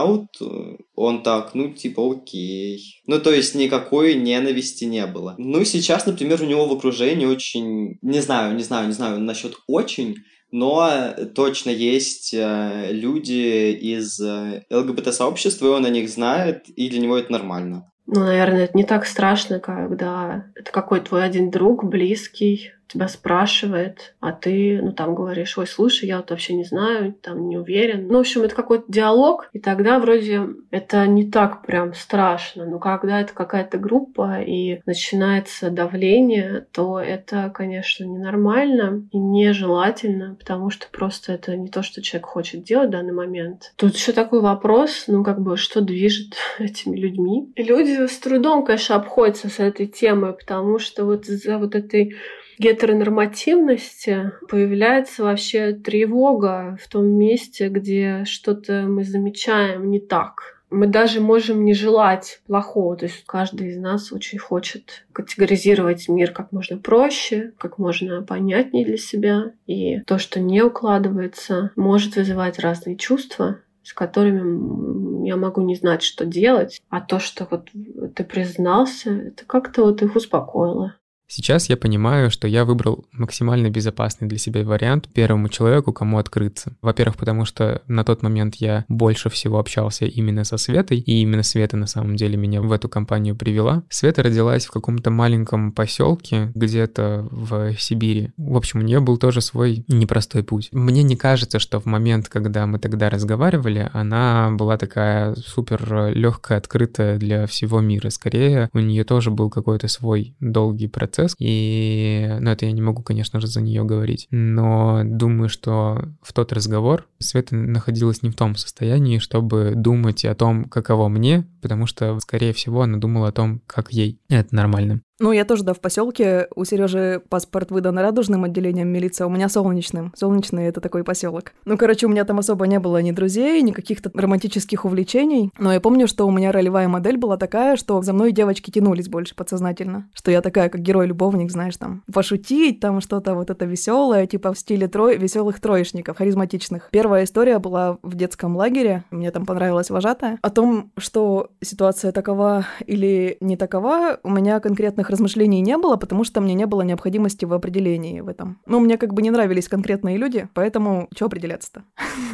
он 0.96 1.24
так, 1.24 1.56
ну, 1.56 1.70
типа, 1.74 2.12
окей. 2.12 3.02
Ну, 3.06 3.20
то 3.20 3.32
есть 3.32 3.56
никакой 3.56 4.16
ненависти 4.16 4.86
не 4.86 5.06
было. 5.08 5.36
Ну, 5.38 5.64
сейчас, 5.64 6.06
например, 6.06 6.42
у 6.42 6.46
него 6.46 6.68
в 6.68 6.74
окружении 6.74 7.26
очень... 7.26 7.98
Не 8.02 8.20
знаю, 8.20 8.56
не 8.56 8.64
знаю, 8.64 8.88
не 8.88 8.94
знаю 8.94 9.20
насчет 9.20 9.56
очень, 9.68 10.18
но 10.52 11.14
точно 11.34 11.70
есть 11.70 12.34
э, 12.34 12.90
люди 12.92 13.72
из 13.72 14.20
э, 14.20 14.64
ЛГБТ-сообщества, 14.70 15.68
и 15.68 15.70
он 15.70 15.86
о 15.86 15.90
них 15.90 16.10
знает, 16.10 16.68
и 16.68 16.90
для 16.90 17.00
него 17.00 17.18
это 17.18 17.32
нормально. 17.32 17.92
Ну, 18.08 18.22
наверное, 18.22 18.66
это 18.66 18.76
не 18.76 18.84
так 18.84 19.06
страшно, 19.06 19.60
когда 19.60 20.46
это 20.56 20.72
какой 20.72 21.00
твой 21.00 21.24
один 21.24 21.50
друг, 21.50 21.86
близкий, 21.86 22.72
тебя 22.92 23.08
спрашивает, 23.08 24.16
а 24.20 24.32
ты, 24.32 24.82
ну, 24.82 24.92
там 24.92 25.16
говоришь, 25.16 25.58
ой, 25.58 25.68
слушай, 25.68 26.08
я 26.08 26.18
вот 26.18 26.30
вообще 26.30 26.54
не 26.54 26.64
знаю, 26.64 27.14
там 27.14 27.48
не 27.48 27.58
уверен. 27.58 28.08
Ну, 28.08 28.18
в 28.18 28.22
общем, 28.22 28.42
это 28.42 28.56
какой-то 28.56 28.86
диалог, 28.88 29.50
и 29.54 29.60
тогда 29.60 30.00
вроде 30.00 30.48
это 30.72 31.08
не 31.08 31.30
так 31.30 31.66
прям 31.66 31.94
страшно. 31.94 32.66
Но 32.66 32.80
когда 32.80 33.22
это 33.22 33.34
какая-то 33.34 33.78
группа 33.78 34.42
и 34.42 34.82
начинается 34.86 35.70
давление, 35.70 36.68
то 36.72 37.00
это, 37.00 37.52
конечно, 37.54 38.04
ненормально 38.04 39.08
и 39.12 39.18
нежелательно, 39.18 40.36
потому 40.36 40.70
что 40.70 40.88
просто 40.92 41.34
это 41.34 41.56
не 41.56 41.70
то, 41.70 41.84
что 41.84 42.02
человек 42.02 42.28
хочет 42.28 42.64
делать 42.64 42.90
в 42.90 42.92
данный 42.92 43.14
момент. 43.14 43.74
Тут 43.78 43.96
еще 43.96 44.12
такой 44.12 44.42
вопрос, 44.42 45.06
ну, 45.08 45.24
как 45.24 45.42
бы, 45.42 45.56
что 45.58 45.82
движет 45.82 46.36
этими 46.60 46.98
людьми? 46.98 47.52
Люди 47.56 48.08
с 48.08 48.18
трудом, 48.20 48.66
конечно, 48.66 48.96
обходятся 48.96 49.50
с 49.50 49.60
этой 49.60 49.88
темой, 49.88 50.34
потому 50.34 50.80
что 50.80 51.06
вот 51.06 51.28
из-за 51.28 51.58
вот 51.58 51.76
этой 51.76 52.16
гетеронормативности 52.62 54.32
появляется 54.48 55.24
вообще 55.24 55.74
тревога 55.74 56.78
в 56.82 56.88
том 56.88 57.06
месте, 57.08 57.70
где 57.70 58.24
что-то 58.26 58.84
мы 58.84 59.04
замечаем 59.04 59.90
не 59.90 60.00
так. 60.00 60.62
Мы 60.70 60.88
даже 60.88 61.20
можем 61.20 61.66
не 61.66 61.74
желать 61.74 62.40
плохого. 62.48 62.96
То 62.96 63.06
есть 63.06 63.26
каждый 63.26 63.70
из 63.70 63.78
нас 63.78 64.14
очень 64.14 64.38
хочет 64.38 65.06
категоризировать 65.12 66.08
мир 66.08 66.32
как 66.32 66.54
можно 66.54 66.78
проще, 66.78 67.52
как 67.58 67.78
можно 67.78 68.22
понятнее 68.22 68.86
для 68.86 68.98
себя. 68.98 69.52
И 69.66 70.00
то, 70.02 70.18
что 70.18 70.40
не 70.40 70.62
укладывается, 70.62 71.72
может 71.76 72.16
вызывать 72.16 72.60
разные 72.60 72.96
чувства 72.96 73.58
с 73.84 73.94
которыми 73.94 75.28
я 75.28 75.36
могу 75.38 75.62
не 75.62 75.74
знать, 75.76 76.04
что 76.04 76.24
делать, 76.24 76.80
а 76.90 77.02
то, 77.02 77.18
что 77.18 77.48
вот 77.50 77.70
ты 78.16 78.24
признался, 78.24 79.12
это 79.12 79.44
как-то 79.46 79.84
вот 79.84 80.04
их 80.04 80.16
успокоило. 80.16 80.96
Сейчас 81.34 81.70
я 81.70 81.78
понимаю, 81.78 82.30
что 82.30 82.46
я 82.46 82.66
выбрал 82.66 83.06
максимально 83.14 83.70
безопасный 83.70 84.28
для 84.28 84.38
себя 84.38 84.66
вариант 84.66 85.08
первому 85.14 85.48
человеку, 85.48 85.94
кому 85.94 86.18
открыться. 86.18 86.76
Во-первых, 86.82 87.16
потому 87.16 87.46
что 87.46 87.82
на 87.88 88.04
тот 88.04 88.22
момент 88.22 88.56
я 88.56 88.84
больше 88.90 89.30
всего 89.30 89.58
общался 89.58 90.04
именно 90.04 90.44
со 90.44 90.58
Светой, 90.58 90.98
и 90.98 91.22
именно 91.22 91.42
Света 91.42 91.78
на 91.78 91.88
самом 91.88 92.18
деле 92.18 92.36
меня 92.36 92.62
в 92.62 92.70
эту 92.74 92.90
компанию 92.90 93.38
привела. 93.38 93.84
Света 93.90 94.24
родилась 94.24 94.66
в 94.66 94.72
каком-то 94.72 95.10
маленьком 95.10 95.72
поселке 95.72 96.52
где-то 96.54 97.26
в 97.32 97.78
Сибири. 97.80 98.32
В 98.36 98.58
общем, 98.58 98.82
у 98.82 98.84
нее 98.84 99.00
был 99.00 99.16
тоже 99.16 99.40
свой 99.40 99.86
непростой 99.88 100.44
путь. 100.44 100.68
Мне 100.74 101.02
не 101.02 101.16
кажется, 101.16 101.60
что 101.60 101.80
в 101.80 101.86
момент, 101.86 102.28
когда 102.28 102.66
мы 102.66 102.78
тогда 102.78 103.10
разговаривали, 103.10 103.90
она 103.94 104.52
была 104.52 104.78
такая 104.78 105.36
супер 105.36 106.12
легкая, 106.14 106.58
открытая 106.58 107.18
для 107.18 107.48
всего 107.48 107.80
мира. 107.80 108.10
Скорее, 108.10 108.70
у 108.74 108.80
нее 108.80 109.06
тоже 109.06 109.32
был 109.32 109.50
какой-то 109.50 109.88
свой 109.88 110.36
долгий 110.42 110.90
процесс, 110.90 111.21
процесс, 111.22 111.36
и, 111.40 112.38
ну, 112.40 112.52
это 112.52 112.66
я 112.66 112.72
не 112.72 112.82
могу, 112.82 113.04
конечно 113.04 113.40
же, 113.40 113.48
за 113.48 113.62
нее 113.62 113.84
говорить, 113.84 114.28
но 114.32 115.02
думаю, 115.04 115.50
что 115.50 116.10
в 116.22 116.34
тот 116.34 116.54
разговор 116.54 117.08
Света 117.20 117.56
находилась 117.56 118.24
не 118.24 118.30
в 118.30 118.36
том 118.36 118.56
состоянии, 118.56 119.20
чтобы 119.20 119.74
думать 119.76 120.26
о 120.26 120.36
том, 120.36 120.66
каково 120.66 121.08
мне, 121.08 121.46
потому 121.62 121.86
что, 121.86 122.20
скорее 122.20 122.54
всего, 122.54 122.82
она 122.82 122.98
думала 122.98 123.30
о 123.30 123.32
том, 123.32 123.62
как 123.68 123.92
ей. 123.92 124.20
Это 124.30 124.56
нормально. 124.56 125.02
Ну, 125.22 125.32
я 125.32 125.46
тоже, 125.46 125.64
да, 125.64 125.76
в 125.76 125.80
поселке. 125.80 126.48
У 126.56 126.66
Сережи 126.66 127.22
паспорт 127.30 127.70
выдан 127.70 128.00
радужным 128.00 128.44
отделением 128.44 128.88
милиции, 128.88 129.24
а 129.24 129.28
у 129.28 129.30
меня 129.30 129.50
солнечным. 129.50 130.12
Солнечный— 130.18 130.64
это 130.66 130.82
такой 130.82 131.04
поселок. 131.04 131.54
Ну, 131.64 131.78
короче, 131.78 132.08
у 132.08 132.10
меня 132.10 132.26
там 132.26 132.40
особо 132.40 132.66
не 132.66 132.80
было 132.80 133.00
ни 133.04 133.12
друзей, 133.12 133.62
ни 133.62 133.72
каких-то 133.72 134.10
романтических 134.16 134.84
увлечений. 134.84 135.52
Но 135.60 135.72
я 135.72 135.80
помню, 135.80 136.08
что 136.08 136.26
у 136.26 136.32
меня 136.32 136.52
ролевая 136.52 136.88
модель 136.88 137.18
была 137.18 137.38
такая, 137.38 137.76
что 137.76 138.02
за 138.02 138.14
мной 138.14 138.32
девочки 138.32 138.72
тянулись 138.72 139.10
больше 139.10 139.36
подсознательно. 139.36 140.10
Что 140.16 140.32
я 140.32 140.42
такая, 140.42 140.70
как 140.70 140.82
герой-любовник, 140.82 141.52
знаешь, 141.52 141.78
там, 141.78 142.02
пошутить, 142.12 142.80
там 142.80 143.00
что-то 143.00 143.36
вот 143.36 143.52
это 143.52 143.66
веселое, 143.66 144.26
типа 144.26 144.54
в 144.54 144.58
стиле 144.58 144.88
трой... 144.88 145.18
веселых 145.18 145.60
троечников, 145.60 146.18
харизматичных. 146.18 146.90
Первая 146.92 147.26
история 147.26 147.60
была 147.60 148.00
в 148.02 148.16
детском 148.16 148.56
лагере. 148.56 149.04
Мне 149.12 149.30
там 149.30 149.46
понравилась 149.46 149.92
вожатая. 149.92 150.40
О 150.42 150.50
том, 150.50 150.92
что 150.98 151.51
ситуация 151.62 152.12
такова 152.12 152.66
или 152.86 153.38
не 153.42 153.58
такова, 153.58 154.20
у 154.24 154.30
меня 154.30 154.60
конкретных 154.60 155.10
размышлений 155.10 155.62
не 155.62 155.78
было, 155.78 155.98
потому 155.98 156.24
что 156.24 156.42
мне 156.42 156.54
не 156.54 156.66
было 156.66 156.82
необходимости 156.82 157.46
в 157.46 157.54
определении 157.54 158.22
в 158.22 158.28
этом. 158.28 158.60
Ну, 158.66 158.80
мне 158.80 158.98
как 158.98 159.14
бы 159.14 159.22
не 159.22 159.32
нравились 159.32 159.68
конкретные 159.68 160.18
люди, 160.18 160.48
поэтому 160.54 161.08
что 161.16 161.26
определяться-то 161.26 161.84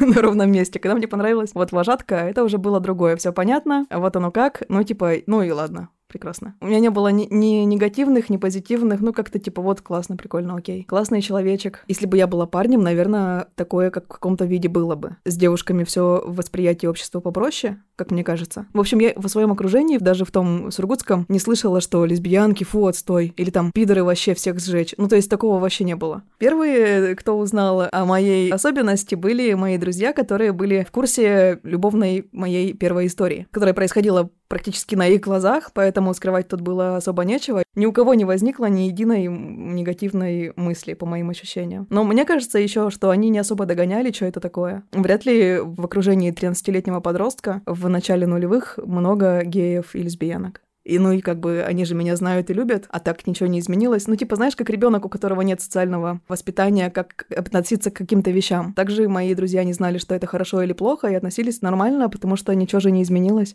на 0.00 0.20
ровном 0.20 0.50
месте? 0.50 0.78
Когда 0.78 0.94
мне 0.94 1.08
понравилась 1.08 1.50
вот 1.54 1.72
вожатка, 1.72 2.16
это 2.16 2.44
уже 2.44 2.58
было 2.58 2.80
другое, 2.80 3.16
все 3.16 3.32
понятно, 3.32 3.86
вот 3.90 4.16
оно 4.16 4.30
как, 4.30 4.62
ну, 4.68 4.82
типа, 4.82 5.14
ну 5.26 5.42
и 5.42 5.50
ладно, 5.50 5.90
прекрасно. 6.08 6.54
У 6.60 6.66
меня 6.66 6.80
не 6.80 6.90
было 6.90 7.08
ни, 7.08 7.26
ни 7.30 7.64
негативных, 7.64 8.30
ни 8.30 8.36
позитивных, 8.36 9.00
ну 9.00 9.12
как-то 9.12 9.38
типа 9.38 9.62
вот 9.62 9.80
классно, 9.80 10.16
прикольно, 10.16 10.56
окей. 10.56 10.84
Классный 10.84 11.20
человечек. 11.20 11.84
Если 11.86 12.06
бы 12.06 12.16
я 12.16 12.26
была 12.26 12.46
парнем, 12.46 12.82
наверное, 12.82 13.48
такое 13.54 13.90
как 13.90 14.04
в 14.04 14.08
каком-то 14.08 14.44
виде 14.44 14.68
было 14.68 14.94
бы. 14.94 15.16
С 15.24 15.36
девушками 15.36 15.84
все 15.84 16.22
восприятие 16.24 16.90
общества 16.90 17.20
попроще, 17.20 17.80
как 17.96 18.10
мне 18.10 18.24
кажется. 18.24 18.66
В 18.72 18.80
общем, 18.80 18.98
я 18.98 19.12
в 19.16 19.28
своем 19.28 19.52
окружении, 19.52 19.98
даже 19.98 20.24
в 20.24 20.30
том 20.30 20.70
Сургутском, 20.70 21.26
не 21.28 21.38
слышала, 21.38 21.80
что 21.80 22.04
лесбиянки, 22.04 22.64
фу, 22.64 22.86
отстой, 22.86 23.34
или 23.36 23.50
там 23.50 23.72
пидоры 23.72 24.02
вообще 24.02 24.34
всех 24.34 24.60
сжечь. 24.60 24.94
Ну 24.96 25.08
то 25.08 25.16
есть 25.16 25.30
такого 25.30 25.60
вообще 25.60 25.84
не 25.84 25.96
было. 25.96 26.22
Первые, 26.38 27.14
кто 27.16 27.38
узнал 27.38 27.84
о 27.90 28.04
моей 28.04 28.50
особенности, 28.50 29.14
были 29.14 29.52
мои 29.54 29.76
друзья, 29.78 30.12
которые 30.12 30.52
были 30.52 30.84
в 30.88 30.90
курсе 30.90 31.60
любовной 31.62 32.28
моей 32.32 32.72
первой 32.72 33.06
истории, 33.06 33.46
которая 33.50 33.74
происходила 33.74 34.30
практически 34.48 34.94
на 34.94 35.06
их 35.06 35.20
глазах, 35.20 35.70
поэтому 35.72 36.14
скрывать 36.14 36.48
тут 36.48 36.60
было 36.60 36.96
особо 36.96 37.24
нечего. 37.24 37.62
Ни 37.74 37.86
у 37.86 37.92
кого 37.92 38.14
не 38.14 38.24
возникло 38.24 38.66
ни 38.66 38.82
единой 38.82 39.28
негативной 39.28 40.52
мысли, 40.56 40.94
по 40.94 41.06
моим 41.06 41.30
ощущениям. 41.30 41.86
Но 41.90 42.04
мне 42.04 42.24
кажется 42.24 42.58
еще, 42.58 42.90
что 42.90 43.10
они 43.10 43.28
не 43.28 43.38
особо 43.38 43.66
догоняли, 43.66 44.12
что 44.12 44.24
это 44.24 44.40
такое. 44.40 44.82
Вряд 44.92 45.26
ли 45.26 45.58
в 45.60 45.84
окружении 45.84 46.32
13-летнего 46.32 47.00
подростка 47.00 47.62
в 47.66 47.88
начале 47.88 48.26
нулевых 48.26 48.78
много 48.84 49.42
геев 49.44 49.94
и 49.94 50.02
лесбиянок. 50.02 50.62
И 50.88 50.98
ну 50.98 51.12
и 51.12 51.20
как 51.20 51.38
бы 51.38 51.62
они 51.62 51.84
же 51.84 51.94
меня 51.94 52.16
знают 52.16 52.48
и 52.48 52.54
любят, 52.54 52.86
а 52.88 52.98
так 52.98 53.26
ничего 53.26 53.46
не 53.46 53.60
изменилось. 53.60 54.06
Ну 54.06 54.16
типа 54.16 54.36
знаешь, 54.36 54.56
как 54.56 54.70
ребенок, 54.70 55.04
у 55.04 55.10
которого 55.10 55.42
нет 55.42 55.60
социального 55.60 56.22
воспитания, 56.28 56.88
как 56.88 57.26
относиться 57.36 57.90
к 57.90 57.96
каким-то 57.96 58.30
вещам. 58.30 58.72
Также 58.72 59.06
мои 59.06 59.34
друзья 59.34 59.64
не 59.64 59.74
знали, 59.74 59.98
что 59.98 60.14
это 60.14 60.26
хорошо 60.26 60.62
или 60.62 60.72
плохо, 60.72 61.08
и 61.08 61.14
относились 61.14 61.60
нормально, 61.60 62.08
потому 62.08 62.36
что 62.36 62.54
ничего 62.54 62.80
же 62.80 62.90
не 62.90 63.02
изменилось. 63.02 63.54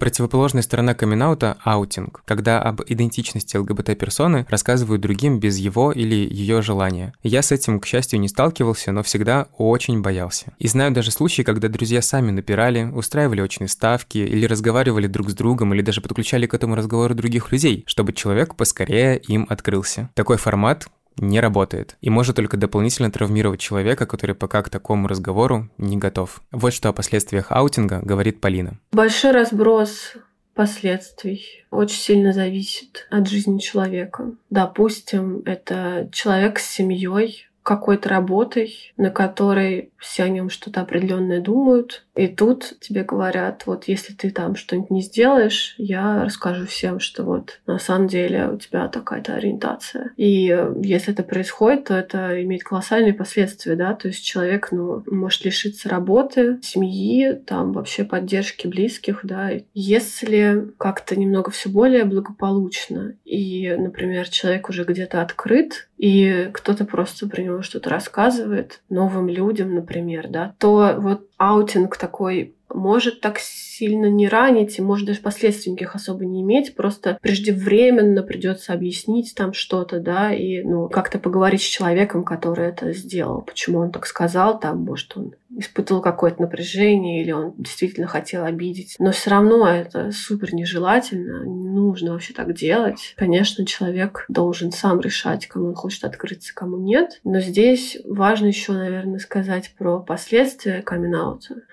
Противоположная 0.00 0.62
сторона 0.62 0.94
камин 0.94 1.22
аутинг, 1.22 2.22
когда 2.24 2.62
об 2.62 2.80
идентичности 2.86 3.58
ЛГБТ-персоны 3.58 4.46
рассказывают 4.48 5.02
другим 5.02 5.38
без 5.38 5.58
его 5.58 5.92
или 5.92 6.14
ее 6.14 6.62
желания. 6.62 7.12
Я 7.22 7.42
с 7.42 7.52
этим, 7.52 7.78
к 7.78 7.86
счастью, 7.86 8.18
не 8.18 8.28
сталкивался, 8.28 8.92
но 8.92 9.02
всегда 9.02 9.48
очень 9.58 10.00
боялся. 10.00 10.54
И 10.58 10.68
знаю 10.68 10.92
даже 10.92 11.10
случаи, 11.10 11.42
когда 11.42 11.68
друзья 11.68 12.00
сами 12.00 12.30
напирали, 12.30 12.84
устраивали 12.84 13.42
очные 13.42 13.68
ставки, 13.68 14.16
или 14.16 14.46
разговаривали 14.46 15.06
друг 15.06 15.28
с 15.28 15.34
другом, 15.34 15.74
или 15.74 15.82
даже 15.82 16.00
подключали 16.00 16.46
к 16.46 16.54
этому 16.54 16.76
разговору 16.76 17.14
других 17.14 17.52
людей, 17.52 17.84
чтобы 17.86 18.14
человек 18.14 18.56
поскорее 18.56 19.18
им 19.18 19.46
открылся. 19.50 20.08
Такой 20.14 20.38
формат, 20.38 20.88
не 21.20 21.40
работает 21.40 21.96
и 22.00 22.10
может 22.10 22.36
только 22.36 22.56
дополнительно 22.56 23.10
травмировать 23.10 23.60
человека, 23.60 24.06
который 24.06 24.34
пока 24.34 24.62
к 24.62 24.70
такому 24.70 25.06
разговору 25.06 25.68
не 25.78 25.96
готов. 25.96 26.42
Вот 26.50 26.72
что 26.72 26.88
о 26.88 26.92
последствиях 26.92 27.46
аутинга 27.50 28.00
говорит 28.02 28.40
Полина. 28.40 28.78
Большой 28.92 29.32
разброс 29.32 30.14
последствий 30.54 31.64
очень 31.70 31.98
сильно 31.98 32.32
зависит 32.32 33.06
от 33.10 33.28
жизни 33.28 33.58
человека. 33.58 34.32
Допустим, 34.50 35.42
это 35.46 36.08
человек 36.12 36.58
с 36.58 36.66
семьей, 36.66 37.46
какой-то 37.62 38.08
работой, 38.08 38.92
на 38.96 39.10
которой 39.10 39.89
все 40.00 40.24
о 40.24 40.28
нем 40.28 40.50
что-то 40.50 40.80
определенное 40.80 41.40
думают. 41.40 42.04
И 42.16 42.26
тут 42.26 42.74
тебе 42.80 43.04
говорят, 43.04 43.62
вот 43.66 43.84
если 43.84 44.14
ты 44.14 44.30
там 44.30 44.56
что-нибудь 44.56 44.90
не 44.90 45.02
сделаешь, 45.02 45.74
я 45.78 46.24
расскажу 46.24 46.66
всем, 46.66 46.98
что 46.98 47.24
вот 47.24 47.60
на 47.66 47.78
самом 47.78 48.08
деле 48.08 48.48
у 48.48 48.56
тебя 48.56 48.88
такая-то 48.88 49.34
ориентация. 49.34 50.12
И 50.16 50.56
если 50.82 51.12
это 51.12 51.22
происходит, 51.22 51.84
то 51.84 51.94
это 51.94 52.42
имеет 52.42 52.64
колоссальные 52.64 53.14
последствия, 53.14 53.76
да, 53.76 53.94
то 53.94 54.08
есть 54.08 54.24
человек, 54.24 54.68
ну, 54.72 55.02
может 55.06 55.44
лишиться 55.44 55.88
работы, 55.88 56.58
семьи, 56.62 57.32
там 57.32 57.72
вообще 57.72 58.04
поддержки 58.04 58.66
близких, 58.66 59.20
да. 59.22 59.50
Если 59.74 60.72
как-то 60.78 61.18
немного 61.18 61.50
все 61.50 61.68
более 61.68 62.04
благополучно, 62.04 63.14
и, 63.24 63.74
например, 63.78 64.28
человек 64.28 64.68
уже 64.68 64.84
где-то 64.84 65.20
открыт, 65.22 65.88
и 65.98 66.48
кто-то 66.54 66.86
просто 66.86 67.28
про 67.28 67.42
него 67.42 67.60
что-то 67.60 67.90
рассказывает 67.90 68.80
новым 68.88 69.28
людям, 69.28 69.74
например, 69.74 69.89
да, 70.28 70.54
то 70.58 70.96
вот 70.98 71.28
аутинг 71.36 71.96
такой 71.96 72.54
может 72.74 73.20
так 73.20 73.38
сильно 73.38 74.06
не 74.06 74.28
ранить 74.28 74.78
и 74.78 74.82
может 74.82 75.06
даже 75.06 75.20
последствий 75.20 75.72
никаких 75.72 75.94
особо 75.94 76.24
не 76.24 76.42
иметь, 76.42 76.74
просто 76.74 77.18
преждевременно 77.22 78.22
придется 78.22 78.72
объяснить 78.72 79.34
там 79.34 79.52
что-то, 79.52 80.00
да, 80.00 80.32
и 80.32 80.62
ну, 80.62 80.88
как-то 80.88 81.18
поговорить 81.18 81.62
с 81.62 81.64
человеком, 81.64 82.24
который 82.24 82.68
это 82.68 82.92
сделал, 82.92 83.42
почему 83.42 83.78
он 83.78 83.90
так 83.90 84.06
сказал, 84.06 84.58
там, 84.58 84.80
может, 84.84 85.16
он 85.16 85.34
испытывал 85.56 86.00
какое-то 86.00 86.42
напряжение 86.42 87.22
или 87.22 87.32
он 87.32 87.54
действительно 87.56 88.06
хотел 88.06 88.44
обидеть. 88.44 88.96
Но 88.98 89.12
все 89.12 89.30
равно 89.30 89.68
это 89.68 90.10
супер 90.12 90.54
нежелательно, 90.54 91.44
не 91.44 91.68
нужно 91.68 92.12
вообще 92.12 92.32
так 92.34 92.54
делать. 92.54 93.14
Конечно, 93.16 93.66
человек 93.66 94.24
должен 94.28 94.72
сам 94.72 95.00
решать, 95.00 95.46
кому 95.46 95.68
он 95.68 95.74
хочет 95.74 96.04
открыться, 96.04 96.54
кому 96.54 96.78
нет. 96.78 97.20
Но 97.24 97.40
здесь 97.40 97.98
важно 98.04 98.46
еще, 98.46 98.72
наверное, 98.72 99.18
сказать 99.18 99.74
про 99.76 100.00
последствия 100.00 100.82
камин. 100.82 101.10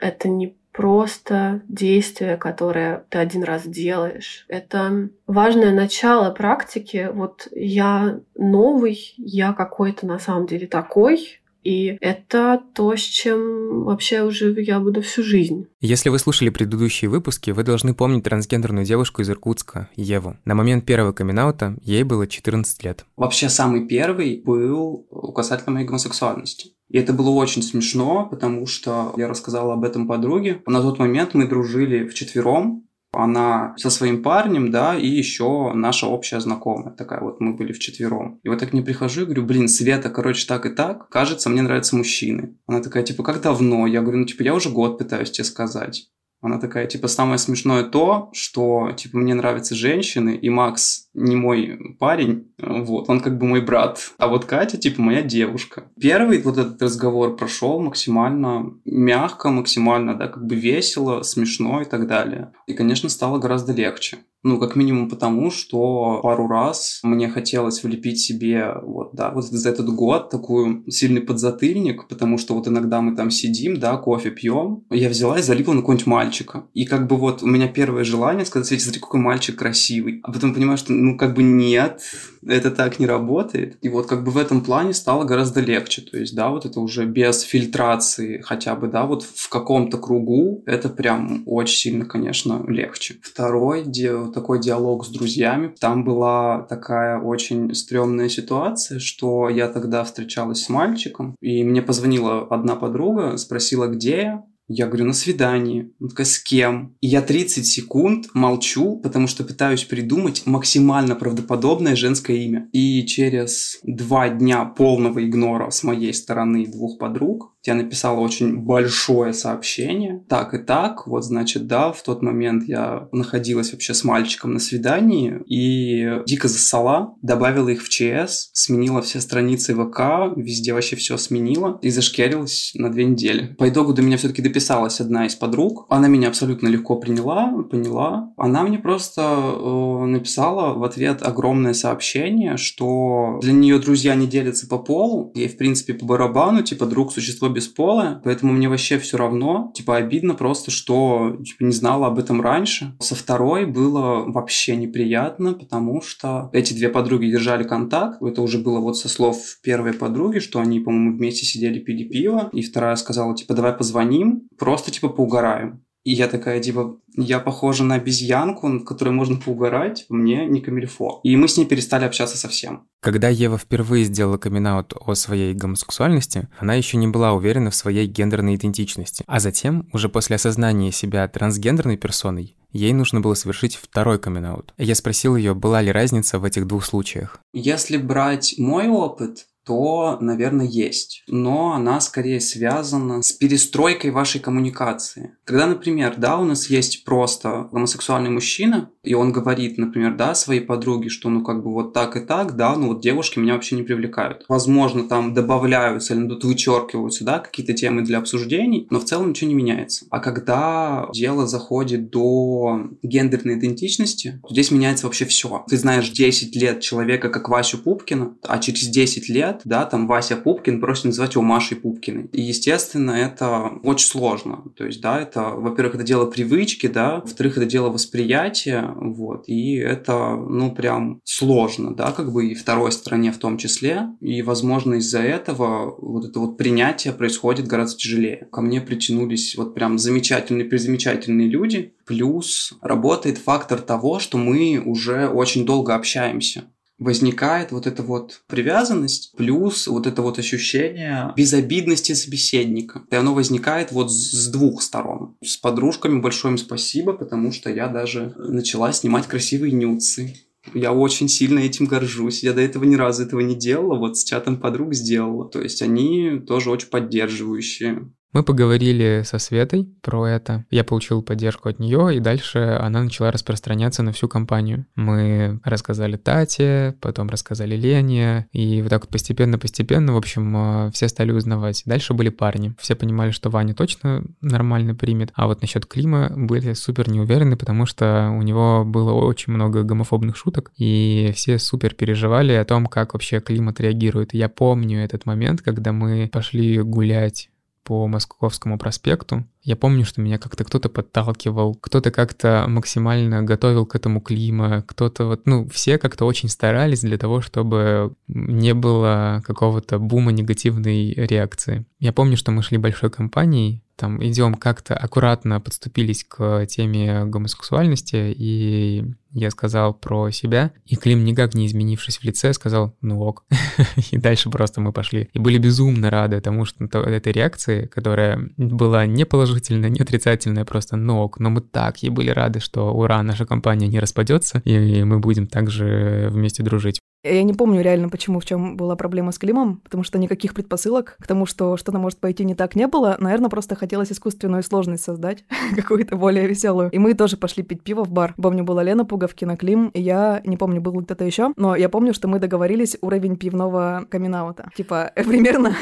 Это 0.01 0.27
не 0.27 0.55
просто 0.77 1.63
действие, 1.67 2.37
которое 2.37 3.03
ты 3.09 3.17
один 3.17 3.43
раз 3.43 3.63
делаешь. 3.65 4.45
Это 4.47 5.09
важное 5.25 5.73
начало 5.73 6.29
практики. 6.29 7.09
Вот 7.11 7.47
я 7.51 8.19
новый, 8.35 9.15
я 9.17 9.53
какой-то 9.53 10.05
на 10.05 10.19
самом 10.19 10.45
деле 10.45 10.67
такой, 10.67 11.39
и 11.63 11.97
это 11.99 12.61
то, 12.75 12.95
с 12.95 13.01
чем 13.01 13.85
вообще 13.85 14.21
уже 14.21 14.53
я 14.61 14.79
буду 14.79 15.01
всю 15.01 15.23
жизнь. 15.23 15.67
Если 15.81 16.09
вы 16.09 16.19
слушали 16.19 16.49
предыдущие 16.49 17.09
выпуски, 17.09 17.51
вы 17.51 17.63
должны 17.63 17.95
помнить 17.95 18.23
трансгендерную 18.23 18.85
девушку 18.85 19.23
из 19.23 19.29
Иркутска, 19.29 19.89
Еву. 19.95 20.37
На 20.45 20.53
момент 20.53 20.85
первого 20.85 21.11
камин 21.11 21.37
ей 21.81 22.03
было 22.03 22.27
14 22.27 22.83
лет. 22.83 23.05
Вообще 23.17 23.49
самый 23.49 23.87
первый 23.87 24.41
был 24.45 25.07
касательно 25.35 25.73
моей 25.73 25.87
гомосексуальности. 25.87 26.76
И 26.89 26.97
это 26.97 27.13
было 27.13 27.29
очень 27.31 27.61
смешно, 27.61 28.27
потому 28.29 28.65
что 28.65 29.13
я 29.17 29.27
рассказала 29.27 29.73
об 29.73 29.83
этом 29.83 30.07
подруге. 30.07 30.61
На 30.65 30.81
тот 30.81 30.99
момент 30.99 31.33
мы 31.33 31.47
дружили 31.47 32.07
вчетвером, 32.07 32.87
Она 33.13 33.73
со 33.77 33.89
своим 33.89 34.21
парнем, 34.21 34.69
да, 34.69 34.97
и 34.97 35.07
еще 35.07 35.71
наша 35.73 36.07
общая 36.07 36.39
знакомая. 36.39 36.93
Такая 36.93 37.21
вот 37.21 37.39
мы 37.39 37.55
были 37.55 37.71
вчетвером. 37.71 38.39
И 38.43 38.49
вот 38.49 38.59
так 38.59 38.73
не 38.73 38.81
прихожу 38.81 39.21
и 39.21 39.25
говорю, 39.25 39.43
блин, 39.43 39.67
Света, 39.67 40.09
короче, 40.09 40.45
так 40.45 40.65
и 40.65 40.69
так. 40.69 41.09
Кажется, 41.09 41.49
мне 41.49 41.61
нравятся 41.61 41.95
мужчины. 41.95 42.57
Она 42.67 42.81
такая, 42.81 43.03
типа, 43.03 43.23
как 43.23 43.41
давно? 43.41 43.87
Я 43.87 44.01
говорю, 44.01 44.19
ну, 44.19 44.25
типа, 44.25 44.43
я 44.43 44.53
уже 44.53 44.69
год 44.69 44.97
пытаюсь 44.97 45.31
тебе 45.31 45.45
сказать. 45.45 46.09
Она 46.41 46.59
такая, 46.59 46.85
типа, 46.85 47.07
самое 47.07 47.39
смешное 47.39 47.83
то, 47.83 48.29
что, 48.33 48.91
типа, 48.95 49.17
мне 49.17 49.33
нравятся 49.33 49.73
женщины, 49.73 50.35
и 50.35 50.49
Макс 50.49 51.07
не 51.13 51.35
мой 51.35 51.95
парень, 51.99 52.53
вот, 52.59 53.09
он 53.09 53.21
как 53.21 53.37
бы 53.39 53.47
мой 53.47 53.61
брат, 53.61 54.11
а 54.19 54.27
вот 54.27 54.45
Катя, 54.45 54.77
типа, 54.77 55.01
моя 55.01 55.23
девушка. 55.23 55.85
Первый 55.99 56.41
вот 56.41 56.57
этот 56.57 56.81
разговор 56.81 57.35
прошел 57.35 57.81
максимально 57.81 58.73
мягко, 58.85 59.49
максимально, 59.49 60.15
да, 60.15 60.27
как 60.27 60.45
бы 60.45 60.55
весело, 60.55 61.23
смешно 61.23 61.81
и 61.81 61.85
так 61.85 62.07
далее. 62.07 62.53
И, 62.67 62.73
конечно, 62.73 63.09
стало 63.09 63.39
гораздо 63.39 63.73
легче. 63.73 64.19
Ну, 64.47 64.59
как 64.59 64.77
минимум 64.77 65.09
потому, 65.09 65.51
что 65.51 66.21
пару 66.23 66.47
раз 66.47 67.01
мне 67.03 67.27
хотелось 67.27 67.83
влепить 67.83 68.21
себе 68.21 68.75
вот, 68.81 69.09
да, 69.11 69.29
вот 69.29 69.43
за 69.43 69.69
этот 69.69 69.89
год 69.89 70.29
такой 70.29 70.83
сильный 70.89 71.19
подзатыльник, 71.19 72.07
потому 72.07 72.37
что 72.37 72.53
вот 72.53 72.65
иногда 72.65 73.01
мы 73.01 73.13
там 73.13 73.29
сидим, 73.29 73.77
да, 73.77 73.97
кофе 73.97 74.31
пьем, 74.31 74.85
я 74.89 75.09
взяла 75.09 75.37
и 75.37 75.41
залипла 75.41 75.73
на 75.73 75.81
какого-нибудь 75.81 76.07
мальчика. 76.07 76.63
И 76.73 76.85
как 76.85 77.07
бы 77.07 77.17
вот 77.17 77.43
у 77.43 77.45
меня 77.45 77.67
первое 77.67 78.05
желание 78.05 78.45
сказать, 78.45 78.67
Свете, 78.67 78.85
смотри, 78.85 79.01
какой 79.01 79.19
мальчик 79.19 79.57
красивый. 79.57 80.21
А 80.23 80.31
потом 80.31 80.53
понимаю, 80.53 80.77
что 80.77 80.93
ну 80.93 81.17
как 81.17 81.33
бы 81.33 81.43
нет, 81.43 82.01
это 82.47 82.71
так 82.71 82.99
не 82.99 83.05
работает. 83.05 83.77
И 83.81 83.89
вот 83.89 84.07
как 84.07 84.23
бы 84.23 84.31
в 84.31 84.37
этом 84.37 84.61
плане 84.61 84.93
стало 84.93 85.23
гораздо 85.23 85.59
легче. 85.59 86.01
То 86.01 86.17
есть, 86.17 86.35
да, 86.35 86.49
вот 86.49 86.65
это 86.65 86.79
уже 86.79 87.05
без 87.05 87.41
фильтрации 87.41 88.41
хотя 88.41 88.75
бы, 88.75 88.87
да, 88.87 89.05
вот 89.05 89.23
в 89.23 89.49
каком-то 89.49 89.97
кругу, 89.97 90.63
это 90.65 90.89
прям 90.89 91.43
очень 91.45 91.77
сильно, 91.77 92.05
конечно, 92.05 92.63
легче. 92.67 93.17
Второй 93.21 93.83
ди- 93.85 94.31
такой 94.37 94.61
диалог 94.61 95.03
с 95.03 95.09
друзьями. 95.09 95.73
Там 95.79 96.03
была 96.03 96.61
такая 96.69 97.19
очень 97.19 97.73
стрёмная 97.73 98.29
ситуация, 98.29 98.99
что 98.99 99.49
я 99.49 99.67
тогда 99.67 100.03
встречалась 100.03 100.63
с 100.63 100.69
мальчиком, 100.69 101.35
и 101.41 101.63
мне 101.63 101.81
позвонила 101.81 102.45
одна 102.47 102.75
подруга, 102.75 103.37
спросила, 103.37 103.87
где 103.87 104.17
я. 104.17 104.43
Я 104.69 104.87
говорю, 104.87 105.05
на 105.05 105.13
свидании. 105.13 105.93
Он 106.01 106.09
такая, 106.09 106.27
с 106.27 106.39
кем? 106.39 106.97
И 106.99 107.07
я 107.07 107.21
30 107.21 107.65
секунд 107.65 108.27
молчу, 108.33 108.97
потому 108.97 109.27
что 109.27 109.45
пытаюсь 109.45 109.85
придумать 109.85 110.43
максимально 110.45 111.15
правдоподобное 111.15 111.95
женское 111.95 112.35
имя. 112.35 112.67
И 112.73 113.05
через 113.05 113.79
два 113.83 114.27
дня 114.27 114.65
полного 114.65 115.25
игнора 115.25 115.69
с 115.69 115.83
моей 115.83 116.13
стороны 116.13 116.65
двух 116.65 116.99
подруг 116.99 117.55
я 117.67 117.75
написала 117.75 118.19
очень 118.19 118.57
большое 118.57 119.33
сообщение. 119.33 120.23
Так 120.29 120.53
и 120.53 120.57
так, 120.57 121.07
вот 121.07 121.23
значит, 121.23 121.67
да, 121.67 121.91
в 121.91 122.01
тот 122.01 122.21
момент 122.21 122.63
я 122.67 123.07
находилась 123.11 123.71
вообще 123.71 123.93
с 123.93 124.03
мальчиком 124.03 124.53
на 124.53 124.59
свидании 124.59 125.41
и 125.45 126.23
дико 126.25 126.47
зассала, 126.47 127.15
добавила 127.21 127.69
их 127.69 127.83
в 127.83 127.89
ЧС, 127.89 128.49
сменила 128.53 129.01
все 129.01 129.19
страницы 129.21 129.73
ВК, 129.73 130.35
везде 130.35 130.73
вообще 130.73 130.95
все 130.95 131.17
сменила 131.17 131.79
и 131.81 131.89
зашкерилась 131.89 132.71
на 132.75 132.91
две 132.91 133.05
недели. 133.05 133.55
По 133.57 133.69
итогу 133.69 133.93
до 133.93 134.01
меня 134.01 134.17
все-таки 134.17 134.41
дописалась 134.41 135.01
одна 135.01 135.25
из 135.25 135.35
подруг. 135.35 135.85
Она 135.89 136.07
меня 136.07 136.29
абсолютно 136.29 136.67
легко 136.67 136.97
приняла, 136.97 137.51
поняла. 137.63 138.33
Она 138.37 138.63
мне 138.63 138.79
просто 138.79 139.21
э, 139.21 140.05
написала 140.05 140.73
в 140.73 140.83
ответ 140.83 141.21
огромное 141.21 141.73
сообщение, 141.73 142.57
что 142.57 143.39
для 143.41 143.53
нее 143.53 143.79
друзья 143.79 144.15
не 144.15 144.27
делятся 144.27 144.67
по 144.67 144.77
полу, 144.77 145.31
ей 145.35 145.47
в 145.47 145.57
принципе 145.57 145.93
по 145.93 146.05
барабану, 146.05 146.61
типа 146.61 146.85
друг 146.85 147.11
существо 147.13 147.49
бесполое, 147.57 148.21
поэтому 148.23 148.53
мне 148.53 148.69
вообще 148.69 148.99
все 148.99 149.17
равно. 149.17 149.71
Типа 149.75 149.97
обидно 149.97 150.35
просто, 150.35 150.69
что 150.69 151.37
типа, 151.43 151.63
не 151.63 151.71
знала 151.71 152.07
об 152.07 152.19
этом 152.19 152.39
раньше. 152.39 152.95
Со 152.99 153.15
второй 153.15 153.65
было 153.65 154.23
вообще 154.25 154.75
неприятно, 154.75 155.53
потому 155.53 156.01
что 156.01 156.49
эти 156.53 156.73
две 156.73 156.89
подруги 156.89 157.25
держали 157.25 157.63
контакт. 157.63 158.21
Это 158.21 158.41
уже 158.41 158.59
было 158.59 158.79
вот 158.79 158.97
со 158.97 159.09
слов 159.09 159.37
первой 159.63 159.93
подруги, 159.93 160.39
что 160.39 160.59
они, 160.59 160.79
по-моему, 160.79 161.17
вместе 161.17 161.45
сидели, 161.45 161.79
пили 161.79 162.03
пиво. 162.03 162.49
И 162.53 162.61
вторая 162.61 162.95
сказала, 162.95 163.35
типа, 163.35 163.55
давай 163.55 163.73
позвоним, 163.73 164.47
просто, 164.57 164.91
типа, 164.91 165.09
поугараем. 165.09 165.81
И 166.07 166.13
я 166.13 166.29
такая, 166.29 166.61
типа, 166.61 166.95
я 167.17 167.39
похожа 167.39 167.83
на 167.83 167.95
обезьянку, 167.95 168.69
над 168.69 168.87
которой 168.87 169.09
можно 169.09 169.35
поугарать, 169.35 170.05
мне 170.07 170.45
не 170.45 170.61
камильфо. 170.61 171.19
И 171.23 171.35
мы 171.35 171.49
с 171.49 171.57
ней 171.57 171.65
перестали 171.65 172.05
общаться 172.05 172.37
совсем. 172.37 172.87
Когда 173.01 173.27
Ева 173.27 173.57
впервые 173.57 174.05
сделала 174.05 174.37
камин 174.37 174.67
о 174.67 175.15
своей 175.15 175.53
гомосексуальности, 175.53 176.47
она 176.59 176.75
еще 176.75 176.95
не 176.95 177.09
была 177.09 177.33
уверена 177.33 177.71
в 177.71 177.75
своей 177.75 178.07
гендерной 178.07 178.55
идентичности. 178.55 179.25
А 179.27 179.41
затем, 179.41 179.89
уже 179.91 180.07
после 180.07 180.37
осознания 180.37 180.93
себя 180.93 181.27
трансгендерной 181.27 181.97
персоной, 181.97 182.55
ей 182.71 182.93
нужно 182.93 183.19
было 183.19 183.33
совершить 183.33 183.75
второй 183.75 184.17
камин 184.17 184.45
-аут. 184.45 184.69
Я 184.77 184.95
спросил 184.95 185.35
ее, 185.35 185.55
была 185.55 185.81
ли 185.81 185.91
разница 185.91 186.39
в 186.39 186.45
этих 186.45 186.67
двух 186.67 186.85
случаях. 186.85 187.37
Если 187.51 187.97
брать 187.97 188.55
мой 188.57 188.87
опыт, 188.87 189.47
то, 189.67 190.17
наверное, 190.21 190.65
есть. 190.65 191.23
Но 191.27 191.73
она 191.73 191.99
скорее 191.99 192.39
связана 192.39 193.21
с 193.21 193.33
перестройкой 193.33 194.11
вашей 194.11 194.39
коммуникации. 194.39 195.35
Когда, 195.43 195.67
например, 195.67 196.15
да, 196.17 196.37
у 196.37 196.45
нас 196.45 196.69
есть 196.69 197.03
просто 197.03 197.67
гомосексуальный 197.71 198.29
мужчина, 198.29 198.89
и 199.07 199.13
он 199.13 199.31
говорит, 199.31 199.77
например, 199.77 200.15
да, 200.15 200.35
своей 200.35 200.61
подруге, 200.61 201.09
что 201.09 201.29
ну 201.29 201.43
как 201.43 201.63
бы 201.63 201.71
вот 201.71 201.93
так 201.93 202.17
и 202.17 202.19
так, 202.19 202.55
да, 202.55 202.75
ну 202.75 202.89
вот 202.89 203.01
девушки 203.01 203.39
меня 203.39 203.53
вообще 203.53 203.75
не 203.75 203.83
привлекают. 203.83 204.45
Возможно, 204.49 205.07
там 205.07 205.33
добавляются 205.33 206.13
или 206.13 206.27
тут 206.27 206.43
вычеркиваются, 206.43 207.23
да, 207.23 207.39
какие-то 207.39 207.73
темы 207.73 208.01
для 208.01 208.17
обсуждений, 208.17 208.87
но 208.89 208.99
в 208.99 209.05
целом 209.05 209.29
ничего 209.29 209.49
не 209.49 209.55
меняется. 209.55 210.05
А 210.09 210.19
когда 210.19 211.07
дело 211.13 211.47
заходит 211.47 212.09
до 212.09 212.87
гендерной 213.03 213.57
идентичности, 213.57 214.41
то 214.47 214.53
здесь 214.53 214.71
меняется 214.71 215.05
вообще 215.05 215.25
все. 215.25 215.63
Ты 215.69 215.77
знаешь 215.77 216.09
10 216.09 216.55
лет 216.55 216.81
человека, 216.81 217.29
как 217.29 217.49
Васю 217.49 217.77
Пупкина, 217.77 218.35
а 218.43 218.59
через 218.59 218.87
10 218.87 219.29
лет 219.29 219.61
да, 219.63 219.85
там 219.85 220.07
Вася 220.07 220.35
Пупкин 220.35 220.79
просит 220.79 221.05
называть 221.05 221.35
его 221.35 221.43
Машей 221.43 221.77
Пупкиной. 221.77 222.29
И, 222.31 222.41
естественно, 222.41 223.11
это 223.11 223.71
очень 223.83 224.07
сложно. 224.07 224.63
То 224.75 224.85
есть, 224.85 225.01
да, 225.01 225.19
это, 225.21 225.41
во-первых, 225.43 225.95
это 225.95 226.03
дело 226.03 226.25
привычки, 226.25 226.87
да, 226.87 227.17
во-вторых, 227.17 227.57
это 227.57 227.65
дело 227.65 227.89
восприятия, 227.89 228.93
вот, 228.99 229.43
и 229.47 229.75
это, 229.75 230.35
ну, 230.35 230.73
прям 230.73 231.21
сложно, 231.23 231.95
да, 231.95 232.11
как 232.11 232.31
бы 232.31 232.47
и 232.47 232.55
второй 232.55 232.91
стороне 232.91 233.31
в 233.31 233.37
том 233.37 233.57
числе, 233.57 234.07
и, 234.21 234.41
возможно, 234.41 234.95
из-за 234.95 235.19
этого 235.19 235.95
вот 235.99 236.25
это 236.25 236.39
вот 236.39 236.57
принятие 236.57 237.13
происходит 237.13 237.67
гораздо 237.67 237.97
тяжелее. 237.97 238.47
Ко 238.51 238.61
мне 238.61 238.81
притянулись 238.81 239.55
вот 239.55 239.73
прям 239.73 239.97
замечательные, 239.97 240.65
призамечательные 240.65 241.47
люди, 241.47 241.93
плюс 242.05 242.73
работает 242.81 243.37
фактор 243.37 243.79
того, 243.79 244.19
что 244.19 244.37
мы 244.37 244.81
уже 244.83 245.27
очень 245.27 245.65
долго 245.65 245.95
общаемся 245.95 246.65
возникает 246.99 247.71
вот 247.71 247.87
эта 247.87 248.03
вот 248.03 248.41
привязанность, 248.47 249.33
плюс 249.37 249.87
вот 249.87 250.07
это 250.07 250.21
вот 250.21 250.39
ощущение 250.39 251.33
безобидности 251.35 252.13
собеседника. 252.13 253.03
И 253.11 253.15
оно 253.15 253.33
возникает 253.33 253.91
вот 253.91 254.11
с 254.11 254.47
двух 254.47 254.81
сторон. 254.81 255.35
С 255.43 255.57
подружками 255.57 256.19
большое 256.19 256.53
им 256.53 256.57
спасибо, 256.57 257.13
потому 257.13 257.51
что 257.51 257.69
я 257.69 257.87
даже 257.87 258.33
начала 258.37 258.91
снимать 258.93 259.27
красивые 259.27 259.73
нюцы. 259.73 260.35
Я 260.73 260.91
очень 260.91 261.29
сильно 261.29 261.59
этим 261.59 261.85
горжусь. 261.85 262.43
Я 262.43 262.53
до 262.53 262.61
этого 262.61 262.83
ни 262.83 262.95
разу 262.95 263.23
этого 263.23 263.39
не 263.39 263.55
делала, 263.55 263.97
вот 263.97 264.17
с 264.17 264.23
чатом 264.23 264.57
подруг 264.57 264.93
сделала. 264.93 265.49
То 265.49 265.61
есть 265.61 265.81
они 265.81 266.41
тоже 266.45 266.69
очень 266.71 266.89
поддерживающие. 266.89 268.11
Мы 268.37 268.43
поговорили 268.43 269.23
со 269.25 269.39
Светой 269.39 269.89
про 270.03 270.27
это. 270.27 270.63
Я 270.69 270.83
получил 270.83 271.23
поддержку 271.23 271.69
от 271.69 271.79
нее, 271.79 272.15
и 272.15 272.19
дальше 272.19 272.77
она 272.79 273.01
начала 273.01 273.31
распространяться 273.31 274.03
на 274.03 274.11
всю 274.11 274.27
компанию. 274.27 274.85
Мы 274.95 275.59
рассказали 275.63 276.17
Тате, 276.17 276.95
потом 277.01 277.29
рассказали 277.29 277.75
Лене, 277.75 278.45
и 278.51 278.83
вот 278.83 278.89
так 278.89 279.01
вот 279.01 279.09
постепенно-постепенно, 279.09 280.13
в 280.13 280.17
общем, 280.17 280.55
э, 280.55 280.91
все 280.91 281.07
стали 281.07 281.31
узнавать. 281.31 281.81
Дальше 281.87 282.13
были 282.13 282.29
парни. 282.29 282.75
Все 282.77 282.93
понимали, 282.93 283.31
что 283.31 283.49
Ваня 283.49 283.73
точно 283.73 284.23
нормально 284.39 284.93
примет, 284.93 285.31
а 285.33 285.47
вот 285.47 285.61
насчет 285.61 285.87
Клима 285.87 286.29
были 286.29 286.73
супер 286.73 287.09
неуверены, 287.09 287.57
потому 287.57 287.87
что 287.87 288.29
у 288.37 288.43
него 288.43 288.85
было 288.85 289.13
очень 289.13 289.51
много 289.51 289.81
гомофобных 289.81 290.37
шуток, 290.37 290.71
и 290.77 291.31
все 291.35 291.57
супер 291.57 291.95
переживали 291.95 292.53
о 292.53 292.65
том, 292.65 292.85
как 292.85 293.13
вообще 293.13 293.39
Клим 293.39 293.69
отреагирует. 293.69 294.35
Я 294.35 294.47
помню 294.47 295.03
этот 295.03 295.25
момент, 295.25 295.63
когда 295.63 295.91
мы 295.91 296.29
пошли 296.31 296.77
гулять 296.83 297.49
по 297.87 298.05
Московскому 298.05 298.77
проспекту. 298.77 299.47
Я 299.63 299.77
помню, 299.77 300.03
что 300.03 300.19
меня 300.19 300.37
как-то 300.37 300.65
кто-то 300.65 300.89
подталкивал, 300.89 301.75
кто-то 301.75 302.11
как-то 302.11 302.65
максимально 302.67 303.43
готовил 303.43 303.85
к 303.85 303.95
этому 303.95 304.19
клима, 304.19 304.83
кто-то 304.85 305.25
вот, 305.25 305.45
ну, 305.45 305.65
все 305.69 305.97
как-то 305.97 306.25
очень 306.25 306.49
старались 306.49 306.99
для 306.99 307.17
того, 307.17 307.39
чтобы 307.39 308.13
не 308.27 308.73
было 308.73 309.41
какого-то 309.45 309.99
бума 309.99 310.33
негативной 310.33 311.13
реакции. 311.13 311.85
Я 311.99 312.11
помню, 312.11 312.35
что 312.35 312.51
мы 312.51 312.61
шли 312.61 312.77
большой 312.77 313.09
компанией, 313.09 313.81
там 313.95 314.21
идем 314.21 314.55
как-то 314.55 314.97
аккуратно 314.97 315.61
подступились 315.61 316.25
к 316.25 316.65
теме 316.65 317.23
гомосексуальности, 317.23 318.33
и 318.35 319.05
я 319.37 319.51
сказал 319.51 319.93
про 319.93 320.31
себя, 320.31 320.71
и 320.85 320.95
Клим, 320.95 321.23
никак 321.23 321.53
не 321.53 321.67
изменившись 321.67 322.17
в 322.17 322.23
лице, 322.23 322.53
сказал 322.53 322.95
«ну 323.01 323.21
ок». 323.21 323.45
и 324.11 324.17
дальше 324.17 324.49
просто 324.49 324.81
мы 324.81 324.91
пошли. 324.91 325.29
И 325.33 325.39
были 325.39 325.57
безумно 325.57 326.09
рады 326.09 326.41
тому, 326.41 326.65
что 326.65 326.85
этой 326.85 327.31
реакции, 327.31 327.85
которая 327.85 328.49
была 328.57 329.05
не 329.05 329.25
положительная, 329.25 329.89
не 329.89 330.01
отрицательная, 330.01 330.65
просто 330.65 330.95
«ну 330.95 331.19
ок». 331.19 331.39
Но 331.39 331.49
мы 331.49 331.61
так 331.61 332.01
ей 332.03 332.09
были 332.09 332.31
рады, 332.31 332.59
что 332.59 332.93
ура, 332.93 333.21
наша 333.21 333.45
компания 333.45 333.87
не 333.87 333.99
распадется, 333.99 334.61
и 334.65 335.03
мы 335.03 335.19
будем 335.19 335.47
также 335.47 336.29
вместе 336.31 336.63
дружить. 336.63 336.99
Я 337.23 337.43
не 337.43 337.53
помню 337.53 337.81
реально, 337.81 338.09
почему, 338.09 338.39
в 338.39 338.45
чем 338.45 338.77
была 338.77 338.95
проблема 338.95 339.31
с 339.31 339.39
Климом, 339.39 339.77
потому 339.83 340.03
что 340.03 340.19
никаких 340.19 340.53
предпосылок 340.53 341.17
к 341.19 341.27
тому, 341.27 341.45
что 341.45 341.75
что-то 341.75 341.97
может 341.97 342.19
пойти 342.19 342.45
не 342.45 342.55
так, 342.55 342.75
не 342.75 342.87
было. 342.87 343.17
Наверное, 343.19 343.49
просто 343.49 343.75
хотелось 343.75 344.11
искусственную 344.11 344.63
сложность 344.63 345.03
создать, 345.03 345.43
какую-то 345.75 346.15
более 346.15 346.47
веселую. 346.47 346.89
И 346.91 346.99
мы 346.99 347.13
тоже 347.15 347.37
пошли 347.37 347.63
пить 347.63 347.83
пиво 347.83 348.03
в 348.03 348.11
бар. 348.11 348.33
Помню, 348.41 348.63
была 348.63 348.83
Лена 348.83 349.03
Пуговкина, 349.03 349.57
Клим, 349.57 349.89
и 349.89 350.01
я 350.01 350.41
не 350.45 350.57
помню, 350.57 350.79
был 350.79 351.01
кто-то 351.03 351.25
еще, 351.25 351.53
но 351.57 351.75
я 351.75 351.89
помню, 351.89 352.13
что 352.13 352.27
мы 352.27 352.39
договорились 352.39 352.97
уровень 353.01 353.35
пивного 353.35 354.05
камин 354.09 354.35
-аута. 354.35 354.69
Типа, 354.75 355.11
примерно 355.15 355.75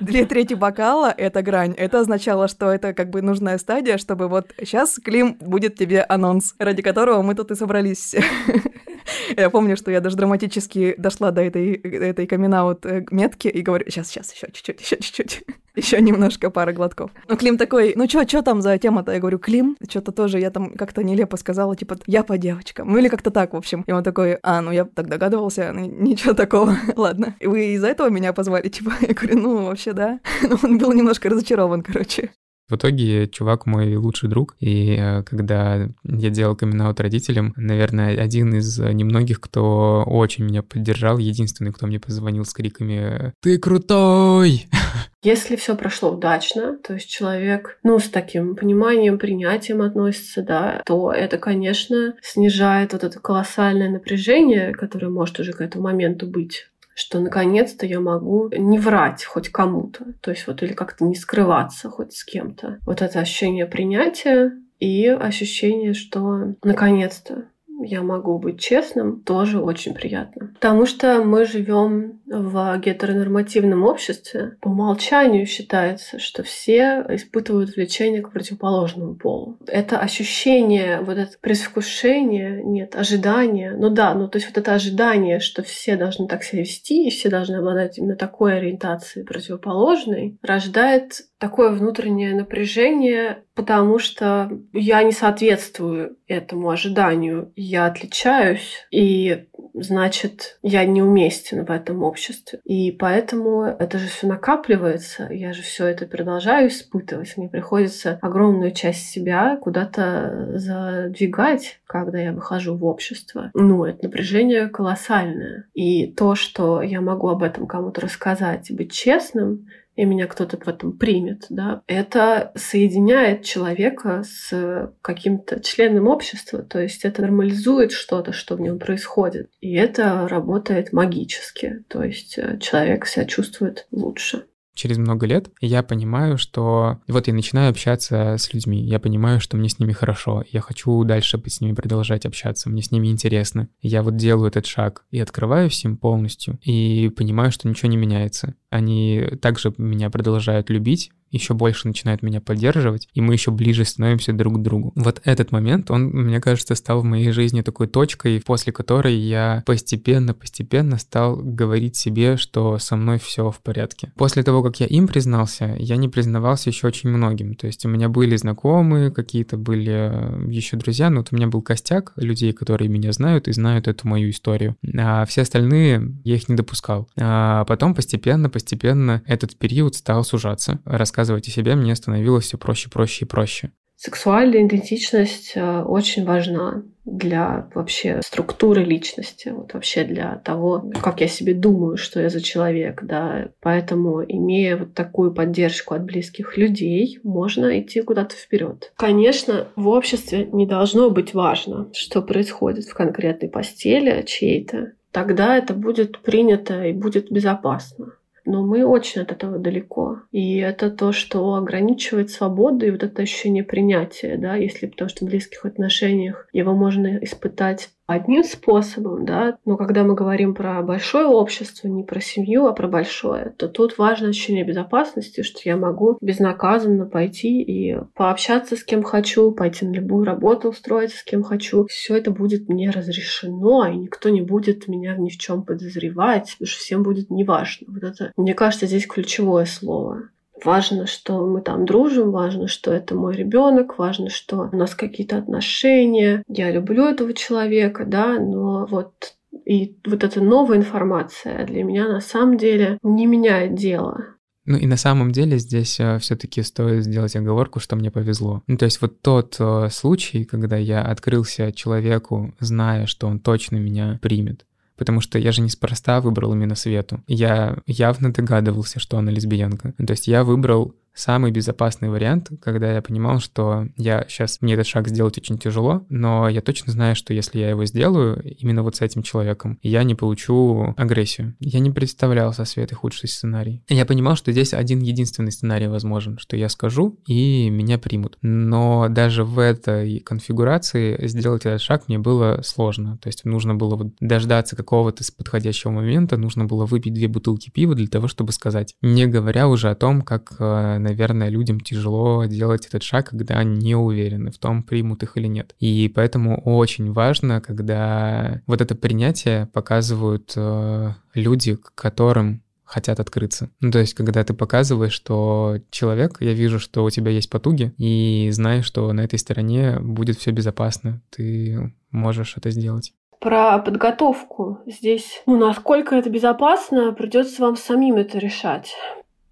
две 0.00 0.26
трети 0.26 0.54
бокала— 0.54 1.14
это 1.16 1.42
грань. 1.42 1.74
Это 1.76 2.00
означало, 2.00 2.48
что 2.48 2.70
это 2.70 2.92
как 2.92 3.10
бы 3.10 3.22
нужная 3.22 3.58
стадия, 3.58 3.98
чтобы 3.98 4.28
вот 4.28 4.52
сейчас, 4.58 4.98
Клим, 4.98 5.36
будет 5.40 5.76
тебе 5.76 6.02
анонс, 6.02 6.54
ради 6.58 6.82
которого 6.82 7.22
мы 7.22 7.34
тут 7.34 7.50
и 7.50 7.54
собрались. 7.54 8.14
Я 9.36 9.50
помню, 9.50 9.76
что 9.76 9.90
я 9.90 10.00
даже 10.00 10.16
драматически 10.16 10.94
дошла 10.98 11.30
до 11.30 11.42
этой, 11.42 11.74
этой 11.74 12.26
камин 12.26 12.54
э, 12.54 13.04
метки 13.10 13.48
и 13.48 13.62
говорю, 13.62 13.84
сейчас, 13.88 14.08
сейчас, 14.08 14.32
еще 14.32 14.48
чуть-чуть, 14.52 14.80
еще 14.80 14.96
чуть-чуть. 15.00 15.44
Еще 15.76 16.00
немножко 16.00 16.48
пара 16.48 16.72
глотков. 16.72 17.10
Ну, 17.28 17.36
Клим 17.36 17.58
такой, 17.58 17.92
ну 17.96 18.06
чё, 18.06 18.24
чё 18.24 18.40
там 18.40 18.62
за 18.62 18.78
тема-то? 18.78 19.12
Я 19.12 19.20
говорю, 19.20 19.38
Клим, 19.38 19.76
что-то 19.86 20.10
тоже 20.10 20.40
я 20.40 20.50
там 20.50 20.70
как-то 20.70 21.02
нелепо 21.04 21.36
сказала, 21.36 21.76
типа, 21.76 21.98
я 22.06 22.24
по 22.24 22.38
девочкам. 22.38 22.90
Ну 22.90 22.96
или 22.96 23.08
как-то 23.08 23.30
так, 23.30 23.52
в 23.52 23.56
общем. 23.56 23.84
И 23.86 23.92
он 23.92 24.02
такой, 24.02 24.38
а, 24.42 24.62
ну 24.62 24.70
я 24.70 24.86
так 24.86 25.06
догадывался, 25.08 25.72
ну, 25.74 25.84
ничего 25.84 26.32
такого, 26.32 26.74
ладно. 26.96 27.36
И 27.40 27.46
вы 27.46 27.74
из-за 27.74 27.88
этого 27.88 28.08
меня 28.08 28.32
позвали, 28.32 28.68
типа? 28.68 28.94
Я 29.02 29.12
говорю, 29.12 29.38
ну 29.38 29.64
вообще 29.66 29.92
да. 29.92 30.20
Но 30.48 30.56
он 30.62 30.78
был 30.78 30.94
немножко 30.94 31.28
разочарован, 31.28 31.82
короче. 31.82 32.30
В 32.68 32.74
итоге 32.74 33.28
чувак 33.28 33.66
мой 33.66 33.94
лучший 33.96 34.28
друг, 34.28 34.56
и 34.58 34.96
э, 34.98 35.22
когда 35.22 35.88
я 36.04 36.30
делал 36.30 36.56
камин 36.56 36.82
родителям, 36.96 37.54
наверное, 37.56 38.20
один 38.20 38.54
из 38.54 38.78
немногих, 38.78 39.40
кто 39.40 40.02
очень 40.04 40.44
меня 40.44 40.62
поддержал, 40.62 41.18
единственный, 41.18 41.72
кто 41.72 41.86
мне 41.86 42.00
позвонил 42.00 42.44
с 42.44 42.52
криками 42.52 43.32
«Ты 43.40 43.58
крутой!» 43.58 44.66
Если 45.22 45.56
все 45.56 45.74
прошло 45.76 46.12
удачно, 46.12 46.78
то 46.78 46.94
есть 46.94 47.08
человек, 47.08 47.78
ну, 47.82 47.98
с 47.98 48.08
таким 48.08 48.54
пониманием, 48.54 49.18
принятием 49.18 49.82
относится, 49.82 50.42
да, 50.42 50.82
то 50.86 51.12
это, 51.12 51.38
конечно, 51.38 52.14
снижает 52.22 52.92
вот 52.92 53.02
это 53.02 53.18
колоссальное 53.18 53.90
напряжение, 53.90 54.72
которое 54.72 55.08
может 55.08 55.40
уже 55.40 55.52
к 55.52 55.60
этому 55.60 55.84
моменту 55.84 56.26
быть 56.26 56.68
что 56.96 57.20
наконец-то 57.20 57.84
я 57.84 58.00
могу 58.00 58.48
не 58.56 58.78
врать 58.78 59.22
хоть 59.22 59.50
кому-то, 59.50 60.14
то 60.22 60.30
есть 60.30 60.46
вот 60.46 60.62
или 60.62 60.72
как-то 60.72 61.04
не 61.04 61.14
скрываться 61.14 61.90
хоть 61.90 62.14
с 62.14 62.24
кем-то. 62.24 62.78
Вот 62.86 63.02
это 63.02 63.20
ощущение 63.20 63.66
принятия 63.66 64.52
и 64.78 65.06
ощущение, 65.06 65.92
что 65.92 66.54
наконец-то 66.64 67.50
я 67.86 68.02
могу 68.02 68.38
быть 68.38 68.60
честным, 68.60 69.20
тоже 69.20 69.60
очень 69.60 69.94
приятно. 69.94 70.48
Потому 70.54 70.86
что 70.86 71.22
мы 71.22 71.44
живем 71.46 72.20
в 72.26 72.78
гетеронормативном 72.78 73.84
обществе. 73.84 74.56
По 74.60 74.68
умолчанию 74.68 75.46
считается, 75.46 76.18
что 76.18 76.42
все 76.42 77.04
испытывают 77.10 77.76
влечение 77.76 78.22
к 78.22 78.32
противоположному 78.32 79.14
полу. 79.14 79.58
Это 79.66 79.98
ощущение, 79.98 81.00
вот 81.00 81.16
это 81.18 81.32
предвкушение, 81.40 82.62
нет, 82.64 82.96
ожидание. 82.96 83.72
Ну 83.76 83.90
да, 83.90 84.14
ну 84.14 84.28
то 84.28 84.38
есть 84.38 84.48
вот 84.48 84.58
это 84.58 84.74
ожидание, 84.74 85.38
что 85.40 85.62
все 85.62 85.96
должны 85.96 86.26
так 86.26 86.42
себя 86.42 86.62
вести, 86.62 87.06
и 87.06 87.10
все 87.10 87.28
должны 87.28 87.56
обладать 87.56 87.98
именно 87.98 88.16
такой 88.16 88.56
ориентацией 88.58 89.24
противоположной, 89.24 90.36
рождает 90.42 91.26
такое 91.38 91.70
внутреннее 91.70 92.34
напряжение, 92.34 93.44
потому 93.54 93.98
что 93.98 94.50
я 94.72 95.02
не 95.02 95.12
соответствую 95.12 96.16
этому 96.26 96.70
ожиданию, 96.70 97.52
я 97.56 97.86
отличаюсь, 97.86 98.86
и 98.90 99.46
значит, 99.74 100.58
я 100.62 100.84
неуместен 100.84 101.64
в 101.64 101.70
этом 101.70 102.02
обществе. 102.02 102.60
И 102.64 102.90
поэтому 102.90 103.62
это 103.64 103.98
же 103.98 104.08
все 104.08 104.26
накапливается, 104.26 105.28
я 105.30 105.52
же 105.52 105.62
все 105.62 105.86
это 105.86 106.06
продолжаю 106.06 106.68
испытывать. 106.68 107.36
Мне 107.36 107.48
приходится 107.48 108.18
огромную 108.22 108.72
часть 108.72 109.08
себя 109.08 109.56
куда-то 109.56 110.52
задвигать, 110.54 111.80
когда 111.86 112.18
я 112.18 112.32
выхожу 112.32 112.76
в 112.76 112.84
общество. 112.84 113.50
Ну, 113.54 113.84
это 113.84 114.06
напряжение 114.06 114.68
колоссальное. 114.68 115.66
И 115.74 116.06
то, 116.06 116.34
что 116.34 116.82
я 116.82 117.00
могу 117.00 117.28
об 117.28 117.42
этом 117.42 117.66
кому-то 117.66 118.00
рассказать 118.00 118.70
и 118.70 118.74
быть 118.74 118.92
честным, 118.92 119.66
и 119.96 120.04
меня 120.04 120.26
кто-то 120.26 120.58
в 120.58 120.68
этом 120.68 120.96
примет, 120.96 121.46
да, 121.50 121.82
это 121.86 122.52
соединяет 122.54 123.42
человека 123.42 124.22
с 124.24 124.92
каким-то 125.02 125.60
членом 125.60 126.06
общества, 126.06 126.62
то 126.62 126.80
есть 126.80 127.04
это 127.04 127.22
нормализует 127.22 127.92
что-то, 127.92 128.32
что 128.32 128.56
в 128.56 128.60
нем 128.60 128.78
происходит. 128.78 129.50
И 129.60 129.74
это 129.74 130.28
работает 130.28 130.92
магически, 130.92 131.84
то 131.88 132.02
есть 132.02 132.38
э, 132.38 132.58
человек 132.58 133.06
себя 133.06 133.24
чувствует 133.24 133.86
лучше 133.90 134.44
через 134.76 134.98
много 134.98 135.26
лет 135.26 135.50
я 135.60 135.82
понимаю, 135.82 136.38
что 136.38 137.00
вот 137.08 137.26
я 137.26 137.34
начинаю 137.34 137.70
общаться 137.70 138.36
с 138.38 138.52
людьми, 138.52 138.80
я 138.80 139.00
понимаю, 139.00 139.40
что 139.40 139.56
мне 139.56 139.68
с 139.68 139.80
ними 139.80 139.92
хорошо, 139.92 140.44
я 140.52 140.60
хочу 140.60 141.02
дальше 141.02 141.42
с 141.46 141.60
ними 141.60 141.72
продолжать 141.72 142.26
общаться, 142.26 142.70
мне 142.70 142.82
с 142.82 142.92
ними 142.92 143.08
интересно. 143.08 143.68
Я 143.80 144.02
вот 144.02 144.16
делаю 144.16 144.48
этот 144.48 144.66
шаг 144.66 145.04
и 145.10 145.18
открываюсь 145.18 145.84
им 145.84 145.96
полностью, 145.96 146.58
и 146.62 147.10
понимаю, 147.16 147.50
что 147.50 147.68
ничего 147.68 147.90
не 147.90 147.96
меняется. 147.96 148.54
Они 148.70 149.24
также 149.40 149.72
меня 149.78 150.10
продолжают 150.10 150.70
любить, 150.70 151.10
еще 151.30 151.54
больше 151.54 151.88
начинают 151.88 152.22
меня 152.22 152.40
поддерживать, 152.40 153.08
и 153.14 153.20
мы 153.20 153.34
еще 153.34 153.50
ближе 153.50 153.84
становимся 153.84 154.32
друг 154.32 154.58
к 154.58 154.62
другу. 154.62 154.92
Вот 154.94 155.20
этот 155.24 155.52
момент, 155.52 155.90
он, 155.90 156.04
мне 156.06 156.40
кажется, 156.40 156.74
стал 156.74 157.00
в 157.00 157.04
моей 157.04 157.30
жизни 157.30 157.62
такой 157.62 157.86
точкой, 157.86 158.42
после 158.44 158.72
которой 158.72 159.16
я 159.16 159.62
постепенно-постепенно 159.66 160.98
стал 160.98 161.36
говорить 161.36 161.96
себе, 161.96 162.36
что 162.36 162.78
со 162.78 162.96
мной 162.96 163.18
все 163.18 163.50
в 163.50 163.60
порядке. 163.60 164.12
После 164.16 164.42
того, 164.42 164.62
как 164.62 164.80
я 164.80 164.86
им 164.86 165.08
признался, 165.08 165.76
я 165.78 165.96
не 165.96 166.08
признавался 166.08 166.70
еще 166.70 166.86
очень 166.86 167.10
многим. 167.10 167.54
То 167.54 167.66
есть 167.66 167.84
у 167.84 167.88
меня 167.88 168.08
были 168.08 168.36
знакомые, 168.36 169.10
какие-то 169.10 169.56
были 169.56 170.46
э, 170.46 170.50
еще 170.50 170.76
друзья, 170.76 171.10
но 171.10 171.18
вот 171.18 171.28
у 171.32 171.36
меня 171.36 171.48
был 171.48 171.62
костяк 171.62 172.12
людей, 172.16 172.52
которые 172.52 172.88
меня 172.88 173.12
знают 173.12 173.48
и 173.48 173.52
знают 173.52 173.88
эту 173.88 174.06
мою 174.08 174.30
историю. 174.30 174.76
А 174.96 175.24
все 175.26 175.42
остальные, 175.42 176.16
я 176.24 176.36
их 176.36 176.48
не 176.48 176.56
допускал. 176.56 177.08
А 177.18 177.64
потом 177.64 177.94
постепенно, 177.94 178.48
постепенно 178.48 179.22
этот 179.26 179.56
период 179.56 179.94
стал 179.94 180.24
сужаться. 180.24 180.80
Рассказывать 181.16 181.48
о 181.48 181.50
себе 181.50 181.74
мне 181.76 181.94
становилось 181.94 182.44
все 182.44 182.58
проще, 182.58 182.90
проще 182.90 183.24
и 183.24 183.28
проще. 183.28 183.70
Сексуальная 183.96 184.66
идентичность 184.66 185.52
э, 185.54 185.80
очень 185.80 186.26
важна 186.26 186.82
для 187.06 187.70
вообще 187.74 188.20
структуры 188.22 188.84
личности, 188.84 189.48
вот 189.48 189.72
вообще 189.72 190.04
для 190.04 190.42
того, 190.44 190.90
как 191.02 191.22
я 191.22 191.28
себе 191.28 191.54
думаю, 191.54 191.96
что 191.96 192.20
я 192.20 192.28
за 192.28 192.42
человек, 192.42 193.02
да. 193.02 193.48
Поэтому, 193.62 194.22
имея 194.22 194.76
вот 194.76 194.92
такую 194.92 195.32
поддержку 195.32 195.94
от 195.94 196.04
близких 196.04 196.58
людей, 196.58 197.18
можно 197.22 197.80
идти 197.80 198.02
куда-то 198.02 198.36
вперед. 198.36 198.92
Конечно, 198.98 199.68
в 199.74 199.88
обществе 199.88 200.46
не 200.52 200.66
должно 200.66 201.08
быть 201.08 201.32
важно, 201.32 201.88
что 201.94 202.20
происходит 202.20 202.84
в 202.84 202.92
конкретной 202.92 203.48
постели 203.48 204.22
чьей-то. 204.26 204.92
Тогда 205.12 205.56
это 205.56 205.72
будет 205.72 206.18
принято 206.18 206.84
и 206.84 206.92
будет 206.92 207.32
безопасно 207.32 208.12
но 208.46 208.64
мы 208.64 208.84
очень 208.84 209.22
от 209.22 209.32
этого 209.32 209.58
далеко. 209.58 210.22
И 210.30 210.58
это 210.58 210.90
то, 210.90 211.12
что 211.12 211.54
ограничивает 211.54 212.30
свободу 212.30 212.86
и 212.86 212.90
вот 212.90 213.02
это 213.02 213.22
ощущение 213.22 213.64
принятия, 213.64 214.36
да, 214.36 214.56
если 214.56 214.86
потому 214.86 215.08
что 215.08 215.24
в 215.24 215.28
близких 215.28 215.64
отношениях 215.64 216.48
его 216.52 216.74
можно 216.74 217.18
испытать 217.22 217.90
одним 218.06 218.44
способом, 218.44 219.24
да, 219.24 219.58
но 219.64 219.76
когда 219.76 220.04
мы 220.04 220.14
говорим 220.14 220.54
про 220.54 220.80
большое 220.82 221.26
общество, 221.26 221.88
не 221.88 222.04
про 222.04 222.20
семью, 222.20 222.66
а 222.66 222.72
про 222.72 222.88
большое, 222.88 223.54
то 223.56 223.68
тут 223.68 223.98
важно 223.98 224.28
ощущение 224.28 224.64
безопасности, 224.64 225.42
что 225.42 225.60
я 225.64 225.76
могу 225.76 226.16
безнаказанно 226.20 227.06
пойти 227.06 227.62
и 227.62 227.96
пообщаться 228.14 228.76
с 228.76 228.84
кем 228.84 229.02
хочу, 229.02 229.50
пойти 229.52 229.86
на 229.86 229.92
любую 229.92 230.24
работу 230.24 230.68
устроиться 230.68 231.18
с 231.18 231.24
кем 231.24 231.42
хочу. 231.42 231.86
Все 231.86 232.16
это 232.16 232.30
будет 232.30 232.68
мне 232.68 232.90
разрешено, 232.90 233.86
и 233.86 233.96
никто 233.96 234.28
не 234.28 234.42
будет 234.42 234.88
меня 234.88 235.16
ни 235.16 235.30
в 235.30 235.38
чем 235.38 235.62
подозревать, 235.64 236.52
потому 236.52 236.68
что 236.68 236.78
всем 236.78 237.02
будет 237.02 237.30
неважно. 237.30 237.86
Вот 237.90 238.04
это, 238.04 238.32
мне 238.36 238.54
кажется, 238.54 238.86
здесь 238.86 239.06
ключевое 239.06 239.64
слово. 239.64 240.30
Важно, 240.64 241.06
что 241.06 241.46
мы 241.46 241.60
там 241.60 241.84
дружим, 241.84 242.30
важно, 242.30 242.66
что 242.66 242.92
это 242.92 243.14
мой 243.14 243.34
ребенок, 243.34 243.98
важно, 243.98 244.30
что 244.30 244.70
у 244.72 244.76
нас 244.76 244.94
какие-то 244.94 245.36
отношения. 245.36 246.42
Я 246.48 246.70
люблю 246.70 247.04
этого 247.04 247.32
человека, 247.34 248.04
да, 248.06 248.38
но 248.38 248.86
вот 248.86 249.34
и 249.64 249.96
вот 250.06 250.24
эта 250.24 250.40
новая 250.40 250.78
информация 250.78 251.66
для 251.66 251.82
меня 251.82 252.08
на 252.08 252.20
самом 252.20 252.56
деле 252.56 252.98
не 253.02 253.26
меняет 253.26 253.74
дело. 253.74 254.36
Ну 254.66 254.76
и 254.76 254.86
на 254.86 254.96
самом 254.96 255.30
деле 255.30 255.58
здесь 255.58 256.00
э, 256.00 256.18
все-таки 256.18 256.62
стоит 256.62 257.04
сделать 257.04 257.36
оговорку, 257.36 257.78
что 257.78 257.94
мне 257.94 258.10
повезло. 258.10 258.62
Ну 258.66 258.76
то 258.76 258.84
есть 258.84 259.00
вот 259.00 259.22
тот 259.22 259.56
э, 259.60 259.88
случай, 259.92 260.44
когда 260.44 260.76
я 260.76 261.02
открылся 261.02 261.70
человеку, 261.72 262.52
зная, 262.58 263.06
что 263.06 263.28
он 263.28 263.38
точно 263.38 263.76
меня 263.76 264.18
примет, 264.20 264.65
потому 264.96 265.20
что 265.20 265.38
я 265.38 265.52
же 265.52 265.62
неспроста 265.62 266.20
выбрал 266.20 266.52
именно 266.52 266.74
Свету. 266.74 267.22
Я 267.26 267.78
явно 267.86 268.32
догадывался, 268.32 268.98
что 268.98 269.18
она 269.18 269.30
лесбиянка. 269.30 269.92
То 269.92 270.10
есть 270.12 270.26
я 270.26 270.44
выбрал 270.44 270.94
самый 271.16 271.50
безопасный 271.50 272.10
вариант, 272.10 272.50
когда 272.62 272.92
я 272.92 273.02
понимал, 273.02 273.40
что 273.40 273.86
я 273.96 274.24
сейчас, 274.28 274.58
мне 274.60 274.74
этот 274.74 274.86
шаг 274.86 275.08
сделать 275.08 275.38
очень 275.38 275.58
тяжело, 275.58 276.04
но 276.08 276.48
я 276.48 276.60
точно 276.60 276.92
знаю, 276.92 277.16
что 277.16 277.34
если 277.34 277.58
я 277.58 277.70
его 277.70 277.84
сделаю 277.86 278.40
именно 278.58 278.82
вот 278.82 278.96
с 278.96 279.00
этим 279.00 279.22
человеком, 279.22 279.78
я 279.82 280.04
не 280.04 280.14
получу 280.14 280.94
агрессию. 280.96 281.56
Я 281.58 281.80
не 281.80 281.90
представлял 281.90 282.52
со 282.52 282.64
Светой 282.64 282.96
худший 282.96 283.28
сценарий. 283.28 283.82
Я 283.88 284.04
понимал, 284.04 284.36
что 284.36 284.52
здесь 284.52 284.74
один 284.74 285.00
единственный 285.00 285.52
сценарий 285.52 285.88
возможен, 285.88 286.38
что 286.38 286.56
я 286.56 286.68
скажу, 286.68 287.18
и 287.26 287.70
меня 287.70 287.98
примут. 287.98 288.38
Но 288.42 289.06
даже 289.08 289.44
в 289.44 289.58
этой 289.58 290.20
конфигурации 290.20 291.26
сделать 291.26 291.64
этот 291.64 291.80
шаг 291.80 292.08
мне 292.08 292.18
было 292.18 292.60
сложно. 292.62 293.18
То 293.18 293.28
есть 293.28 293.44
нужно 293.44 293.74
было 293.74 293.96
вот 293.96 294.08
дождаться 294.20 294.76
какого-то 294.76 295.24
подходящего 295.36 295.90
момента, 295.90 296.36
нужно 296.36 296.66
было 296.66 296.84
выпить 296.84 297.14
две 297.14 297.28
бутылки 297.28 297.70
пива 297.70 297.94
для 297.94 298.08
того, 298.08 298.28
чтобы 298.28 298.52
сказать. 298.52 298.94
Не 299.00 299.26
говоря 299.26 299.68
уже 299.68 299.90
о 299.90 299.94
том, 299.94 300.22
как 300.22 300.54
э, 300.58 300.98
наверное, 301.06 301.48
людям 301.48 301.80
тяжело 301.80 302.44
делать 302.44 302.86
этот 302.86 303.02
шаг, 303.02 303.30
когда 303.30 303.56
они 303.56 303.76
не 303.76 303.94
уверены 303.94 304.50
в 304.50 304.58
том, 304.58 304.82
примут 304.82 305.22
их 305.22 305.36
или 305.36 305.46
нет. 305.46 305.74
И 305.78 306.10
поэтому 306.14 306.60
очень 306.62 307.12
важно, 307.12 307.60
когда 307.60 308.62
вот 308.66 308.80
это 308.80 308.94
принятие 308.94 309.66
показывают 309.72 310.52
э, 310.56 311.12
люди, 311.34 311.76
к 311.76 311.94
которым 311.94 312.62
хотят 312.84 313.20
открыться. 313.20 313.68
Ну, 313.80 313.90
то 313.90 313.98
есть, 313.98 314.14
когда 314.14 314.44
ты 314.44 314.54
показываешь, 314.54 315.12
что 315.12 315.78
человек, 315.90 316.38
я 316.40 316.52
вижу, 316.54 316.78
что 316.78 317.04
у 317.04 317.10
тебя 317.10 317.30
есть 317.32 317.50
потуги, 317.50 317.92
и 317.98 318.48
знаешь, 318.52 318.84
что 318.84 319.12
на 319.12 319.22
этой 319.22 319.38
стороне 319.38 319.98
будет 320.00 320.38
все 320.38 320.52
безопасно, 320.52 321.20
ты 321.30 321.92
можешь 322.10 322.56
это 322.56 322.70
сделать. 322.70 323.12
Про 323.40 323.78
подготовку. 323.78 324.78
Здесь, 324.86 325.42
ну, 325.46 325.58
насколько 325.58 326.14
это 326.14 326.30
безопасно, 326.30 327.12
придется 327.12 327.60
вам 327.62 327.76
самим 327.76 328.16
это 328.16 328.38
решать. 328.38 328.94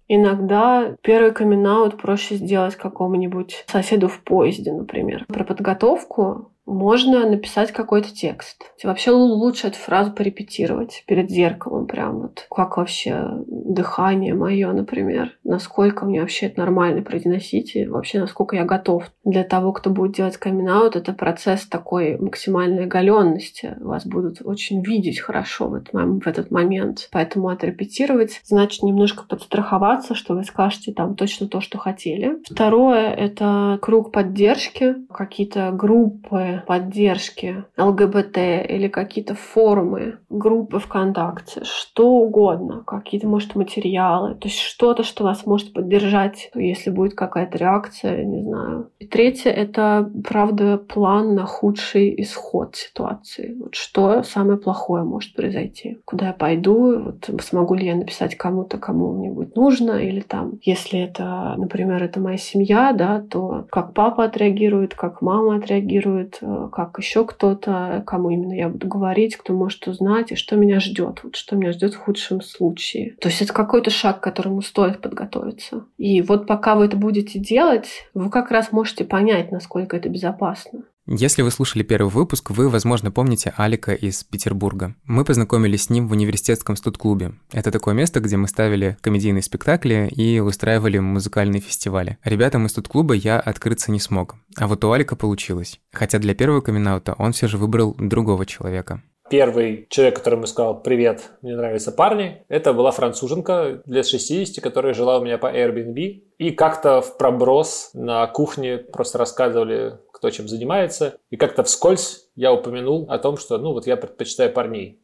Иногда 0.07 0.95
первый 1.01 1.31
камин 1.31 1.63
проще 1.97 2.35
сделать 2.35 2.75
какому-нибудь 2.75 3.65
соседу 3.67 4.07
в 4.07 4.19
поезде, 4.21 4.71
например. 4.71 5.25
Про 5.27 5.43
подготовку 5.43 6.51
можно 6.65 7.29
написать 7.29 7.71
какой-то 7.71 8.13
текст. 8.13 8.71
Вообще 8.83 9.11
лучше 9.11 9.67
эту 9.67 9.77
фразу 9.77 10.11
порепетировать 10.11 11.03
перед 11.07 11.29
зеркалом, 11.29 11.87
прям 11.87 12.21
вот 12.21 12.45
как 12.49 12.77
вообще 12.77 13.43
дыхание 13.47 14.33
мое, 14.33 14.71
например, 14.71 15.37
насколько 15.43 16.05
мне 16.05 16.21
вообще 16.21 16.47
это 16.47 16.59
нормально 16.59 17.01
произносить 17.01 17.75
и 17.75 17.85
вообще 17.87 18.19
насколько 18.19 18.55
я 18.55 18.65
готов. 18.65 19.11
Для 19.23 19.43
того, 19.43 19.71
кто 19.73 19.89
будет 19.89 20.15
делать 20.15 20.37
камин 20.37 20.65
это 20.65 21.13
процесс 21.13 21.67
такой 21.67 22.17
максимальной 22.17 22.85
оголенности. 22.85 23.77
Вас 23.79 24.05
будут 24.05 24.41
очень 24.43 24.83
видеть 24.83 25.19
хорошо 25.19 25.67
в 25.67 25.75
этот, 25.75 25.93
в 25.93 26.27
этот 26.27 26.49
момент. 26.49 27.07
Поэтому 27.11 27.49
отрепетировать 27.49 28.41
значит 28.43 28.81
немножко 28.81 29.23
подстраховаться, 29.27 30.15
что 30.15 30.33
вы 30.33 30.43
скажете 30.43 30.91
там 30.91 31.15
точно 31.15 31.47
то, 31.47 31.61
что 31.61 31.77
хотели. 31.77 32.37
Второе— 32.49 33.11
это 33.13 33.77
круг 33.81 34.11
поддержки, 34.11 34.95
какие-то 35.13 35.71
группы, 35.71 36.54
поддержки 36.65 37.63
ЛГБТ 37.77 38.37
или 38.69 38.87
какие-то 38.87 39.35
форумы, 39.35 40.19
группы 40.29 40.79
ВКонтакте, 40.79 41.61
что 41.63 42.09
угодно, 42.09 42.83
какие-то, 42.85 43.27
может, 43.27 43.55
материалы, 43.55 44.35
то 44.35 44.47
есть 44.47 44.59
что-то, 44.59 45.03
что 45.03 45.23
вас 45.23 45.45
может 45.45 45.73
поддержать, 45.73 46.49
если 46.55 46.89
будет 46.89 47.15
какая-то 47.15 47.57
реакция, 47.57 48.23
не 48.23 48.43
знаю. 48.43 48.89
И 48.99 49.07
третье— 49.07 49.49
это, 49.51 50.09
правда, 50.23 50.77
план 50.77 51.35
на 51.35 51.45
худший 51.45 52.13
исход 52.21 52.75
ситуации. 52.75 53.55
Вот 53.59 53.75
что 53.75 54.23
самое 54.23 54.57
плохое 54.57 55.03
может 55.03 55.35
произойти? 55.35 55.97
Куда 56.05 56.27
я 56.27 56.33
пойду? 56.33 56.99
Вот 56.99 57.29
смогу 57.41 57.75
ли 57.75 57.85
я 57.87 57.95
написать 57.95 58.35
кому-то, 58.35 58.77
кому 58.77 59.13
мне 59.13 59.29
будет 59.29 59.55
нужно? 59.55 59.91
Или 59.93 60.21
там, 60.21 60.59
если 60.61 60.99
это, 60.99 61.55
например, 61.57 62.03
это 62.03 62.19
моя 62.19 62.37
семья, 62.37 62.93
да, 62.93 63.21
то 63.21 63.65
как 63.69 63.93
папа 63.93 64.25
отреагирует, 64.25 64.95
как 64.95 65.21
мама 65.21 65.57
отреагирует, 65.57 66.39
как 66.71 66.97
еще 66.97 67.25
кто-то, 67.25 68.03
кому 68.05 68.29
именно 68.29 68.53
я 68.53 68.69
буду 68.69 68.87
говорить, 68.87 69.35
кто 69.37 69.53
может 69.53 69.87
узнать, 69.87 70.31
и 70.31 70.35
что 70.35 70.55
меня 70.55 70.79
ждет, 70.79 71.21
вот 71.23 71.35
что 71.35 71.55
меня 71.55 71.71
ждет 71.71 71.93
в 71.93 71.99
худшем 71.99 72.41
случае. 72.41 73.15
То 73.21 73.29
есть 73.29 73.41
это 73.41 73.53
какой-то 73.53 73.89
шаг, 73.89 74.19
к 74.19 74.23
которому 74.23 74.61
стоит 74.61 75.01
подготовиться. 75.01 75.85
И 75.97 76.21
вот 76.21 76.47
пока 76.47 76.75
вы 76.75 76.85
это 76.85 76.97
будете 76.97 77.39
делать, 77.39 78.07
вы 78.13 78.29
как 78.29 78.51
раз 78.51 78.71
можете 78.71 79.05
понять, 79.05 79.51
насколько 79.51 79.97
это 79.97 80.09
безопасно. 80.09 80.83
Если 81.07 81.43
вы 81.43 81.51
слушали 81.51 81.83
первый 81.83 82.09
выпуск, 82.09 82.49
вы, 82.49 82.67
возможно, 82.67 83.11
помните 83.11 83.53
Алика 83.57 83.93
из 83.93 84.23
Петербурга. 84.23 84.95
Мы 85.05 85.23
познакомились 85.23 85.83
с 85.83 85.89
ним 85.91 86.07
в 86.07 86.13
университетском 86.13 86.75
студ-клубе. 86.75 87.33
Это 87.51 87.69
такое 87.71 87.93
место, 87.93 88.21
где 88.21 88.37
мы 88.37 88.47
ставили 88.47 88.97
комедийные 89.01 89.43
спектакли 89.43 90.09
и 90.15 90.39
устраивали 90.39 90.97
музыкальные 90.97 91.61
фестивали. 91.61 92.17
Ребятам 92.23 92.65
из 92.65 92.71
студ-клуба 92.71 93.13
я 93.13 93.39
открыться 93.39 93.91
не 93.91 93.99
смог. 93.99 94.35
А 94.57 94.67
вот 94.67 94.83
у 94.83 94.91
Алика 94.91 95.15
получилось. 95.15 95.79
Хотя 95.93 96.17
для 96.17 96.33
первого 96.33 96.61
камин 96.61 96.85
он 97.19 97.33
все 97.33 97.47
же 97.47 97.59
выбрал 97.59 97.95
другого 97.99 98.47
человека. 98.47 99.03
Первый 99.29 99.87
человек, 99.89 100.17
которому 100.17 100.45
сказал 100.45 100.83
«Привет, 100.83 101.31
мне 101.41 101.55
нравятся 101.55 101.91
парни», 101.91 102.43
это 102.47 102.73
была 102.73 102.91
француженка 102.91 103.81
лет 103.87 104.05
60, 104.05 104.63
которая 104.63 104.93
жила 104.93 105.17
у 105.17 105.23
меня 105.23 105.39
по 105.39 105.47
Airbnb. 105.47 105.95
И 106.37 106.51
как-то 106.51 107.01
в 107.01 107.17
проброс 107.17 107.89
на 107.95 108.27
кухне 108.27 108.77
просто 108.77 109.17
рассказывали, 109.17 109.97
кто 110.25 110.31
чем 110.31 110.47
занимается. 110.47 111.17
И 111.29 111.37
как-то 111.37 111.63
вскользь 111.63 112.29
я 112.35 112.51
упомянул 112.51 113.05
о 113.09 113.19
том, 113.19 113.37
что, 113.37 113.59
ну, 113.59 113.73
вот 113.73 113.85
я 113.85 113.95
предпочитаю 113.95 114.51
парней. 114.51 115.03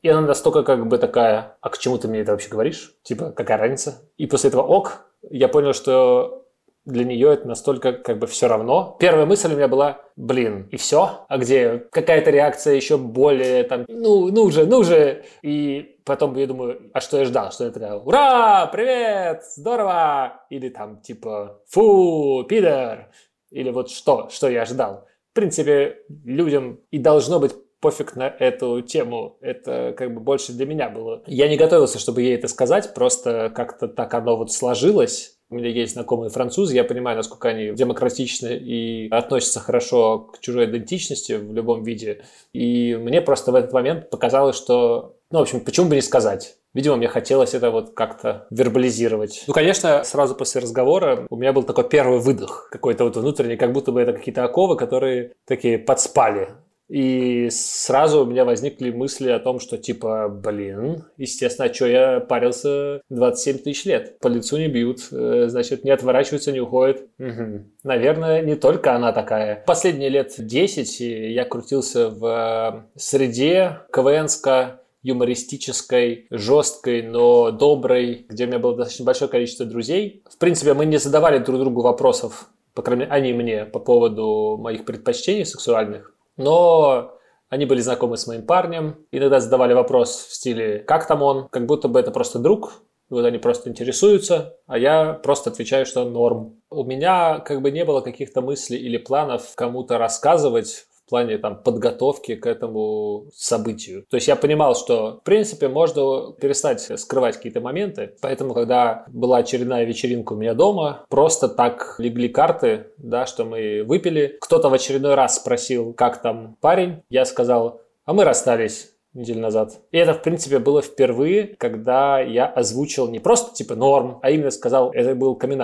И 0.00 0.08
она 0.08 0.22
настолько 0.22 0.62
как 0.62 0.88
бы 0.88 0.96
такая, 0.96 1.58
а 1.60 1.68
к 1.68 1.78
чему 1.78 1.98
ты 1.98 2.08
мне 2.08 2.20
это 2.20 2.32
вообще 2.32 2.48
говоришь? 2.48 2.94
Типа, 3.02 3.30
какая 3.30 3.58
разница? 3.58 4.10
И 4.16 4.26
после 4.26 4.48
этого 4.48 4.62
ок, 4.62 5.06
я 5.30 5.48
понял, 5.48 5.74
что 5.74 6.46
для 6.86 7.04
нее 7.04 7.34
это 7.34 7.46
настолько 7.46 7.92
как 7.92 8.18
бы 8.18 8.26
все 8.26 8.48
равно. 8.48 8.96
Первая 8.98 9.26
мысль 9.26 9.52
у 9.52 9.56
меня 9.56 9.68
была, 9.68 10.00
блин, 10.16 10.68
и 10.72 10.76
все? 10.76 11.26
А 11.28 11.36
где 11.36 11.86
какая-то 11.92 12.30
реакция 12.30 12.74
еще 12.74 12.96
более 12.96 13.64
там, 13.64 13.84
ну, 13.88 14.30
ну 14.32 14.50
же, 14.50 14.64
ну 14.64 14.82
же. 14.82 15.24
И 15.42 16.00
потом 16.06 16.34
я 16.36 16.46
думаю, 16.46 16.90
а 16.94 17.00
что 17.00 17.18
я 17.18 17.26
ждал? 17.26 17.52
Что 17.52 17.70
такая, 17.70 17.94
ура, 17.94 18.66
привет, 18.72 19.44
здорово. 19.54 20.44
Или 20.48 20.70
там 20.70 21.02
типа, 21.02 21.60
фу, 21.68 22.44
пидор. 22.48 23.10
Или 23.52 23.70
вот 23.70 23.90
что, 23.90 24.28
что 24.30 24.48
я 24.48 24.62
ожидал. 24.62 25.06
В 25.30 25.34
принципе, 25.34 25.98
людям 26.24 26.80
и 26.90 26.98
должно 26.98 27.38
быть 27.38 27.52
пофиг 27.80 28.16
на 28.16 28.28
эту 28.28 28.80
тему. 28.80 29.36
Это 29.40 29.94
как 29.96 30.14
бы 30.14 30.20
больше 30.20 30.52
для 30.52 30.64
меня 30.66 30.88
было. 30.88 31.22
Я 31.26 31.48
не 31.48 31.56
готовился, 31.56 31.98
чтобы 31.98 32.22
ей 32.22 32.36
это 32.36 32.48
сказать, 32.48 32.94
просто 32.94 33.50
как-то 33.54 33.88
так 33.88 34.14
оно 34.14 34.36
вот 34.36 34.52
сложилось. 34.52 35.36
У 35.50 35.56
меня 35.56 35.68
есть 35.68 35.92
знакомые 35.92 36.30
французы, 36.30 36.74
я 36.74 36.84
понимаю, 36.84 37.16
насколько 37.16 37.48
они 37.48 37.72
демократичны 37.72 38.56
и 38.56 39.08
относятся 39.10 39.60
хорошо 39.60 40.30
к 40.32 40.40
чужой 40.40 40.64
идентичности 40.64 41.32
в 41.32 41.52
любом 41.52 41.82
виде. 41.82 42.22
И 42.54 42.94
мне 42.94 43.20
просто 43.20 43.52
в 43.52 43.54
этот 43.54 43.72
момент 43.74 44.08
показалось, 44.08 44.56
что, 44.56 45.16
ну, 45.32 45.38
в 45.38 45.42
общем, 45.42 45.60
почему 45.60 45.88
бы 45.88 45.94
не 45.94 46.02
сказать? 46.02 46.56
Видимо, 46.74 46.96
мне 46.96 47.08
хотелось 47.08 47.54
это 47.54 47.70
вот 47.70 47.94
как-то 47.94 48.46
вербализировать. 48.50 49.44
Ну, 49.46 49.52
конечно, 49.52 50.04
сразу 50.04 50.34
после 50.34 50.60
разговора 50.60 51.26
у 51.28 51.36
меня 51.36 51.52
был 51.52 51.64
такой 51.64 51.88
первый 51.88 52.18
выдох, 52.18 52.68
какой-то 52.70 53.04
вот 53.04 53.16
внутренний, 53.16 53.56
как 53.56 53.72
будто 53.72 53.92
бы 53.92 54.00
это 54.00 54.12
какие-то 54.12 54.44
оковы, 54.44 54.76
которые 54.76 55.32
такие 55.46 55.78
подспали. 55.78 56.48
И 56.92 57.48
сразу 57.50 58.22
у 58.22 58.26
меня 58.26 58.44
возникли 58.44 58.90
мысли 58.90 59.30
о 59.30 59.38
том, 59.38 59.60
что 59.60 59.78
типа, 59.78 60.28
блин, 60.28 61.06
естественно, 61.16 61.70
а 61.70 61.72
что 61.72 61.86
я 61.86 62.20
парился 62.20 63.00
27 63.08 63.58
тысяч 63.58 63.86
лет? 63.86 64.18
По 64.18 64.28
лицу 64.28 64.58
не 64.58 64.68
бьют, 64.68 65.08
э, 65.10 65.46
значит, 65.48 65.84
не 65.84 65.90
отворачиваются, 65.90 66.52
не 66.52 66.60
уходят. 66.60 67.06
Угу. 67.18 67.64
Наверное, 67.84 68.42
не 68.42 68.56
только 68.56 68.94
она 68.94 69.12
такая. 69.12 69.64
Последние 69.66 70.10
лет 70.10 70.34
10 70.36 71.00
я 71.00 71.46
крутился 71.46 72.10
в 72.10 72.84
среде 72.96 73.78
КВНска 73.90 74.81
юмористической, 75.02 76.26
жесткой, 76.30 77.02
но 77.02 77.50
доброй, 77.50 78.26
где 78.28 78.44
у 78.44 78.48
меня 78.48 78.58
было 78.58 78.76
достаточно 78.76 79.04
большое 79.04 79.30
количество 79.30 79.66
друзей. 79.66 80.22
В 80.30 80.38
принципе, 80.38 80.74
мы 80.74 80.86
не 80.86 80.98
задавали 80.98 81.38
друг 81.38 81.58
другу 81.58 81.82
вопросов, 81.82 82.48
по 82.74 82.82
крайней 82.82 83.02
мере, 83.02 83.12
они 83.12 83.32
мне 83.32 83.64
по 83.66 83.78
поводу 83.78 84.56
моих 84.58 84.84
предпочтений 84.84 85.44
сексуальных. 85.44 86.14
Но 86.36 87.12
они 87.48 87.66
были 87.66 87.80
знакомы 87.80 88.16
с 88.16 88.26
моим 88.26 88.46
парнем, 88.46 89.04
иногда 89.10 89.40
задавали 89.40 89.74
вопрос 89.74 90.26
в 90.30 90.34
стиле 90.34 90.78
«как 90.78 91.06
там 91.06 91.22
он?», 91.22 91.48
как 91.50 91.66
будто 91.66 91.88
бы 91.88 92.00
это 92.00 92.10
просто 92.10 92.38
друг, 92.38 92.82
вот 93.10 93.26
они 93.26 93.36
просто 93.36 93.68
интересуются, 93.68 94.56
а 94.66 94.78
я 94.78 95.12
просто 95.12 95.50
отвечаю, 95.50 95.84
что 95.84 96.04
норм. 96.06 96.62
У 96.70 96.82
меня 96.82 97.40
как 97.40 97.60
бы 97.60 97.70
не 97.70 97.84
было 97.84 98.00
каких-то 98.00 98.40
мыслей 98.40 98.78
или 98.78 98.96
планов 98.96 99.54
кому-то 99.54 99.98
рассказывать 99.98 100.86
плане 101.12 101.36
там 101.36 101.62
подготовки 101.62 102.36
к 102.36 102.46
этому 102.46 103.26
событию. 103.34 104.06
То 104.08 104.16
есть 104.16 104.28
я 104.28 104.34
понимал, 104.34 104.74
что 104.74 105.18
в 105.20 105.24
принципе 105.24 105.68
можно 105.68 106.32
перестать 106.32 106.80
скрывать 106.98 107.36
какие-то 107.36 107.60
моменты, 107.60 108.14
поэтому 108.22 108.54
когда 108.54 109.04
была 109.08 109.38
очередная 109.38 109.84
вечеринка 109.84 110.32
у 110.32 110.36
меня 110.36 110.54
дома, 110.54 111.04
просто 111.10 111.48
так 111.48 111.96
легли 111.98 112.28
карты, 112.28 112.86
да, 112.96 113.26
что 113.26 113.44
мы 113.44 113.84
выпили. 113.86 114.38
Кто-то 114.40 114.70
в 114.70 114.72
очередной 114.72 115.14
раз 115.14 115.36
спросил, 115.36 115.92
как 115.92 116.22
там 116.22 116.56
парень, 116.62 117.02
я 117.10 117.26
сказал, 117.26 117.82
а 118.06 118.14
мы 118.14 118.24
расстались 118.24 118.94
неделю 119.12 119.40
назад. 119.40 119.80
И 119.90 119.98
это, 119.98 120.14
в 120.14 120.22
принципе, 120.22 120.58
было 120.60 120.80
впервые, 120.80 121.56
когда 121.58 122.20
я 122.20 122.46
озвучил 122.46 123.08
не 123.08 123.18
просто 123.18 123.54
типа 123.54 123.74
норм, 123.74 124.18
а 124.22 124.30
именно 124.30 124.50
сказал, 124.50 124.90
это 124.92 125.14
был 125.14 125.36
камин. 125.36 125.62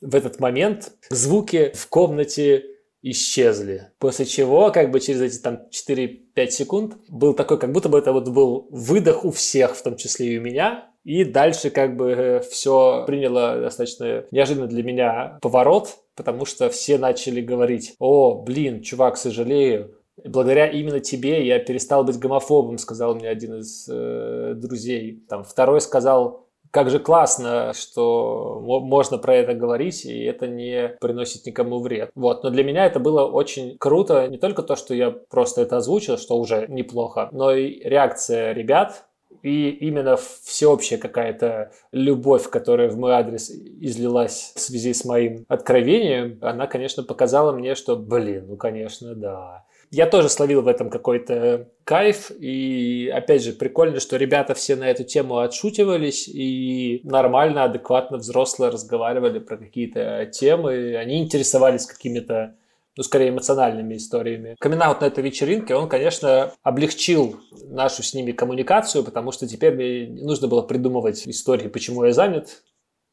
В 0.00 0.14
этот 0.14 0.38
момент 0.38 0.92
звуки 1.10 1.72
в 1.74 1.88
комнате 1.88 2.73
исчезли. 3.04 3.92
После 3.98 4.24
чего, 4.24 4.72
как 4.72 4.90
бы 4.90 4.98
через 4.98 5.20
эти 5.20 5.38
там 5.38 5.60
4-5 5.70 6.48
секунд, 6.48 6.96
был 7.08 7.34
такой, 7.34 7.58
как 7.58 7.70
будто 7.70 7.88
бы 7.88 7.98
это 7.98 8.12
вот 8.12 8.28
был 8.28 8.66
выдох 8.70 9.24
у 9.24 9.30
всех, 9.30 9.76
в 9.76 9.82
том 9.82 9.96
числе 9.96 10.34
и 10.34 10.38
у 10.38 10.42
меня. 10.42 10.90
И 11.04 11.24
дальше 11.24 11.68
как 11.68 11.96
бы 11.96 12.42
все 12.50 13.04
приняло 13.06 13.60
достаточно 13.60 14.24
неожиданно 14.30 14.66
для 14.66 14.82
меня 14.82 15.38
поворот, 15.42 15.98
потому 16.16 16.46
что 16.46 16.70
все 16.70 16.96
начали 16.96 17.42
говорить, 17.42 17.94
о, 17.98 18.42
блин, 18.42 18.80
чувак, 18.80 19.18
сожалею, 19.18 19.94
благодаря 20.24 20.66
именно 20.66 21.00
тебе 21.00 21.46
я 21.46 21.58
перестал 21.58 22.04
быть 22.04 22.18
гомофобом, 22.18 22.78
сказал 22.78 23.14
мне 23.14 23.28
один 23.28 23.58
из 23.58 23.86
э, 23.90 24.54
друзей. 24.56 25.22
Там 25.28 25.44
второй 25.44 25.82
сказал, 25.82 26.43
как 26.74 26.90
же 26.90 26.98
классно, 26.98 27.72
что 27.72 28.60
можно 28.60 29.16
про 29.16 29.36
это 29.36 29.54
говорить, 29.54 30.04
и 30.04 30.24
это 30.24 30.48
не 30.48 30.96
приносит 31.00 31.46
никому 31.46 31.78
вред. 31.78 32.10
Вот. 32.16 32.42
Но 32.42 32.50
для 32.50 32.64
меня 32.64 32.84
это 32.84 32.98
было 32.98 33.24
очень 33.24 33.78
круто. 33.78 34.26
Не 34.26 34.38
только 34.38 34.64
то, 34.64 34.74
что 34.74 34.92
я 34.92 35.12
просто 35.12 35.62
это 35.62 35.76
озвучил, 35.76 36.18
что 36.18 36.36
уже 36.36 36.66
неплохо, 36.68 37.28
но 37.30 37.54
и 37.54 37.78
реакция 37.88 38.52
ребят, 38.54 39.04
и 39.42 39.70
именно 39.70 40.16
всеобщая 40.16 40.98
какая-то 40.98 41.70
любовь, 41.92 42.50
которая 42.50 42.88
в 42.88 42.98
мой 42.98 43.12
адрес 43.12 43.50
излилась 43.50 44.52
в 44.56 44.60
связи 44.60 44.94
с 44.94 45.04
моим 45.04 45.44
откровением, 45.46 46.40
она, 46.42 46.66
конечно, 46.66 47.04
показала 47.04 47.52
мне, 47.52 47.76
что, 47.76 47.94
блин, 47.94 48.46
ну, 48.48 48.56
конечно, 48.56 49.14
да 49.14 49.64
я 49.94 50.06
тоже 50.06 50.28
словил 50.28 50.62
в 50.62 50.68
этом 50.68 50.90
какой-то 50.90 51.68
кайф. 51.84 52.32
И 52.32 53.10
опять 53.14 53.44
же, 53.44 53.52
прикольно, 53.52 54.00
что 54.00 54.16
ребята 54.16 54.54
все 54.54 54.74
на 54.74 54.90
эту 54.90 55.04
тему 55.04 55.38
отшутивались 55.38 56.28
и 56.28 57.00
нормально, 57.04 57.64
адекватно, 57.64 58.16
взрослые 58.16 58.70
разговаривали 58.70 59.38
про 59.38 59.56
какие-то 59.56 60.26
темы. 60.26 60.96
Они 60.96 61.22
интересовались 61.22 61.86
какими-то 61.86 62.56
ну, 62.96 63.04
скорее 63.04 63.28
эмоциональными 63.28 63.96
историями. 63.96 64.56
камин 64.58 64.78
на 64.78 64.96
этой 65.00 65.22
вечеринке, 65.22 65.76
он, 65.76 65.88
конечно, 65.88 66.52
облегчил 66.62 67.40
нашу 67.68 68.02
с 68.02 68.14
ними 68.14 68.32
коммуникацию, 68.32 69.04
потому 69.04 69.30
что 69.30 69.46
теперь 69.46 69.74
мне 69.74 70.06
не 70.06 70.22
нужно 70.22 70.48
было 70.48 70.62
придумывать 70.62 71.26
истории, 71.26 71.68
почему 71.68 72.04
я 72.04 72.12
занят. 72.12 72.62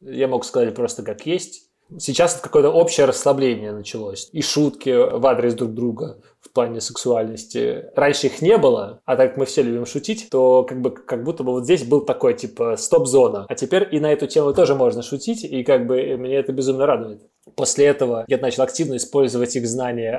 Я 0.02 0.28
мог 0.28 0.46
сказать 0.46 0.74
просто 0.74 1.04
как 1.04 1.28
есть. 1.28 1.71
Сейчас 2.00 2.36
какое-то 2.36 2.70
общее 2.70 3.06
расслабление 3.06 3.72
началось. 3.72 4.30
И 4.32 4.42
шутки 4.42 4.90
в 4.90 5.26
адрес 5.26 5.54
друг 5.54 5.74
друга 5.74 6.20
в 6.40 6.52
плане 6.52 6.82
сексуальности. 6.82 7.86
Раньше 7.96 8.28
их 8.28 8.42
не 8.42 8.58
было, 8.58 9.02
а 9.06 9.16
так 9.16 9.30
как 9.30 9.38
мы 9.38 9.46
все 9.46 9.62
любим 9.62 9.86
шутить, 9.86 10.30
то 10.30 10.64
как 10.64 10.82
бы 10.82 10.92
как 10.92 11.24
будто 11.24 11.44
бы 11.44 11.52
вот 11.52 11.66
здесь 11.66 11.84
был 11.84 12.02
такой 12.02 12.34
типа 12.34 12.76
стоп-зона. 12.78 13.46
А 13.48 13.56
теперь 13.56 13.88
и 13.92 14.00
на 14.00 14.12
эту 14.12 14.28
тему 14.28 14.54
тоже 14.54 14.76
можно 14.76 15.02
шутить, 15.02 15.44
и 15.44 15.64
как 15.64 15.86
бы 15.86 16.02
меня 16.18 16.40
это 16.40 16.52
безумно 16.52 16.86
радует. 16.86 17.22
После 17.56 17.88
этого 17.88 18.24
я 18.28 18.38
начал 18.38 18.64
активно 18.64 18.98
использовать 18.98 19.56
их 19.56 19.68
знания 19.68 20.16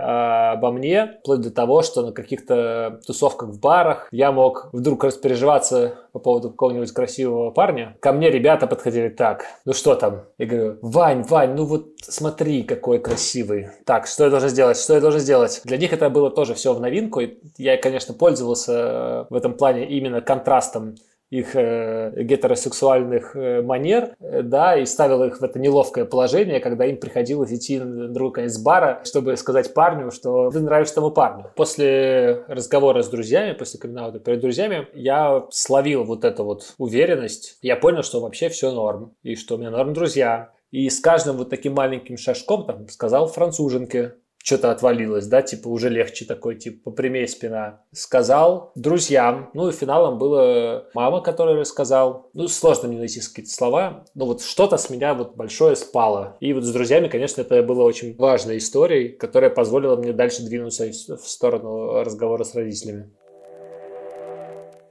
обо 0.52 0.72
мне, 0.72 1.18
вплоть 1.20 1.40
до 1.40 1.50
того, 1.50 1.82
что 1.82 2.02
на 2.02 2.12
каких-то 2.12 3.00
тусовках 3.06 3.50
в 3.50 3.60
барах 3.60 4.08
я 4.10 4.32
мог 4.32 4.70
вдруг 4.72 5.04
распереживаться 5.04 5.94
по 6.12 6.18
поводу 6.18 6.50
какого-нибудь 6.50 6.92
красивого 6.92 7.50
парня. 7.50 7.96
Ко 8.00 8.12
мне 8.12 8.30
ребята 8.30 8.66
подходили 8.66 9.08
так, 9.08 9.44
ну 9.64 9.72
что 9.72 9.94
там? 9.94 10.22
Я 10.38 10.46
говорю, 10.46 10.78
Вань, 10.82 11.22
Вань, 11.22 11.54
ну 11.54 11.64
вот 11.64 11.86
смотри, 12.02 12.64
какой 12.64 12.98
красивый. 12.98 13.68
Так, 13.84 14.06
что 14.06 14.24
я 14.24 14.30
должен 14.30 14.48
сделать? 14.48 14.76
Что 14.76 14.94
я 14.94 15.00
должен 15.00 15.20
сделать? 15.20 15.60
Для 15.64 15.78
них 15.78 15.92
это 15.92 16.10
было 16.10 16.30
тоже 16.30 16.54
все 16.54 16.74
в 16.74 16.80
новинку. 16.80 17.20
Я, 17.56 17.76
конечно, 17.76 18.14
пользовался 18.14 18.72
э, 18.72 19.24
в 19.30 19.34
этом 19.34 19.54
плане 19.54 19.88
именно 19.88 20.20
контрастом 20.20 20.96
их 21.32 21.56
э, 21.56 22.12
гетеросексуальных 22.14 23.34
э, 23.34 23.62
манер, 23.62 24.10
да, 24.20 24.76
и 24.76 24.84
ставил 24.84 25.24
их 25.24 25.40
в 25.40 25.42
это 25.42 25.58
неловкое 25.58 26.04
положение, 26.04 26.60
когда 26.60 26.84
им 26.84 26.98
приходилось 26.98 27.50
идти 27.50 27.78
на 27.78 28.08
другой 28.08 28.32
конец 28.32 28.58
бара, 28.58 29.00
чтобы 29.04 29.38
сказать 29.38 29.72
парню, 29.72 30.10
что 30.10 30.50
ты 30.50 30.60
нравишься 30.60 30.96
тому 30.96 31.10
парню. 31.10 31.50
После 31.56 32.44
разговора 32.48 33.02
с 33.02 33.08
друзьями, 33.08 33.54
после 33.54 33.80
камин 33.80 34.20
перед 34.20 34.40
друзьями, 34.40 34.88
я 34.92 35.46
словил 35.50 36.04
вот 36.04 36.24
эту 36.24 36.44
вот 36.44 36.74
уверенность. 36.76 37.56
Я 37.62 37.76
понял, 37.76 38.02
что 38.02 38.20
вообще 38.20 38.50
все 38.50 38.70
норм, 38.70 39.14
и 39.22 39.34
что 39.34 39.54
у 39.54 39.58
меня 39.58 39.70
норм 39.70 39.94
друзья. 39.94 40.50
И 40.70 40.88
с 40.90 41.00
каждым 41.00 41.36
вот 41.36 41.48
таким 41.48 41.74
маленьким 41.74 42.18
шажком 42.18 42.66
там 42.66 42.88
сказал 42.88 43.28
француженке, 43.28 44.16
что-то 44.42 44.70
отвалилось, 44.70 45.26
да, 45.26 45.42
типа 45.42 45.68
уже 45.68 45.88
легче 45.88 46.24
такой, 46.24 46.56
типа 46.56 46.90
попрямее 46.90 47.26
спина. 47.28 47.82
Сказал 47.92 48.72
друзьям, 48.74 49.50
ну 49.54 49.68
и 49.68 49.72
финалом 49.72 50.18
была 50.18 50.84
мама, 50.94 51.20
которая 51.20 51.56
рассказал. 51.56 52.30
Ну, 52.34 52.48
сложно 52.48 52.88
мне 52.88 52.98
найти 52.98 53.20
какие-то 53.20 53.50
слова, 53.50 54.04
но 54.14 54.26
вот 54.26 54.42
что-то 54.42 54.76
с 54.76 54.90
меня 54.90 55.14
вот 55.14 55.36
большое 55.36 55.76
спало. 55.76 56.36
И 56.40 56.52
вот 56.52 56.64
с 56.64 56.72
друзьями, 56.72 57.08
конечно, 57.08 57.40
это 57.40 57.62
было 57.62 57.82
очень 57.82 58.16
важной 58.16 58.58
историей, 58.58 59.08
которая 59.10 59.50
позволила 59.50 59.96
мне 59.96 60.12
дальше 60.12 60.42
двинуться 60.42 60.86
в 61.16 61.28
сторону 61.28 62.02
разговора 62.02 62.44
с 62.44 62.54
родителями. 62.54 63.10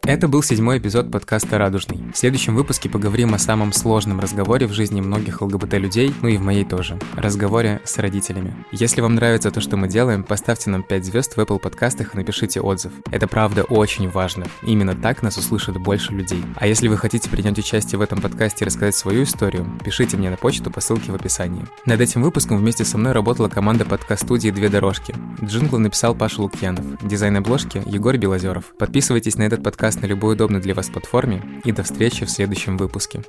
Это 0.07 0.27
был 0.27 0.41
седьмой 0.41 0.79
эпизод 0.79 1.11
подкаста 1.11 1.59
«Радужный». 1.59 1.99
В 2.11 2.17
следующем 2.17 2.55
выпуске 2.55 2.89
поговорим 2.89 3.35
о 3.35 3.37
самом 3.37 3.71
сложном 3.71 4.19
разговоре 4.19 4.65
в 4.65 4.73
жизни 4.73 4.99
многих 4.99 5.41
ЛГБТ-людей, 5.41 6.11
ну 6.23 6.27
и 6.27 6.37
в 6.37 6.41
моей 6.41 6.65
тоже. 6.65 6.97
Разговоре 7.15 7.79
с 7.85 7.99
родителями. 7.99 8.55
Если 8.71 8.99
вам 8.99 9.13
нравится 9.13 9.51
то, 9.51 9.61
что 9.61 9.77
мы 9.77 9.87
делаем, 9.87 10.23
поставьте 10.23 10.71
нам 10.71 10.81
5 10.81 11.05
звезд 11.05 11.37
в 11.37 11.37
Apple 11.37 11.59
подкастах 11.59 12.15
и 12.15 12.17
напишите 12.17 12.61
отзыв. 12.61 12.91
Это 13.11 13.27
правда 13.27 13.63
очень 13.63 14.09
важно. 14.09 14.47
Именно 14.63 14.95
так 14.95 15.21
нас 15.21 15.37
услышат 15.37 15.77
больше 15.77 16.13
людей. 16.13 16.43
А 16.55 16.65
если 16.65 16.87
вы 16.87 16.97
хотите 16.97 17.29
принять 17.29 17.59
участие 17.59 17.99
в 17.99 18.01
этом 18.01 18.21
подкасте 18.21 18.65
и 18.65 18.67
рассказать 18.67 18.95
свою 18.95 19.21
историю, 19.21 19.69
пишите 19.85 20.17
мне 20.17 20.31
на 20.31 20.35
почту 20.35 20.71
по 20.71 20.81
ссылке 20.81 21.11
в 21.11 21.15
описании. 21.15 21.67
Над 21.85 22.01
этим 22.01 22.23
выпуском 22.23 22.57
вместе 22.57 22.85
со 22.85 22.97
мной 22.97 23.13
работала 23.13 23.49
команда 23.49 23.85
подкаст-студии 23.85 24.49
«Две 24.49 24.69
дорожки». 24.69 25.13
Джинглы 25.43 25.77
написал 25.77 26.15
Паша 26.15 26.41
Лукьянов. 26.41 26.85
Дизайн 27.07 27.37
обложки– 27.37 27.83
Егор 27.85 28.17
Белозеров. 28.17 28.73
Подписывайтесь 28.79 29.35
на 29.35 29.43
этот 29.43 29.63
подкаст 29.63 29.91
на 30.01 30.05
любой 30.07 30.33
удобной 30.33 30.59
для 30.61 30.73
вас 30.73 30.89
платформе 30.89 31.41
и 31.63 31.71
до 31.71 31.83
встречи 31.83 32.25
в 32.25 32.29
следующем 32.29 32.77
выпуске. 32.77 33.23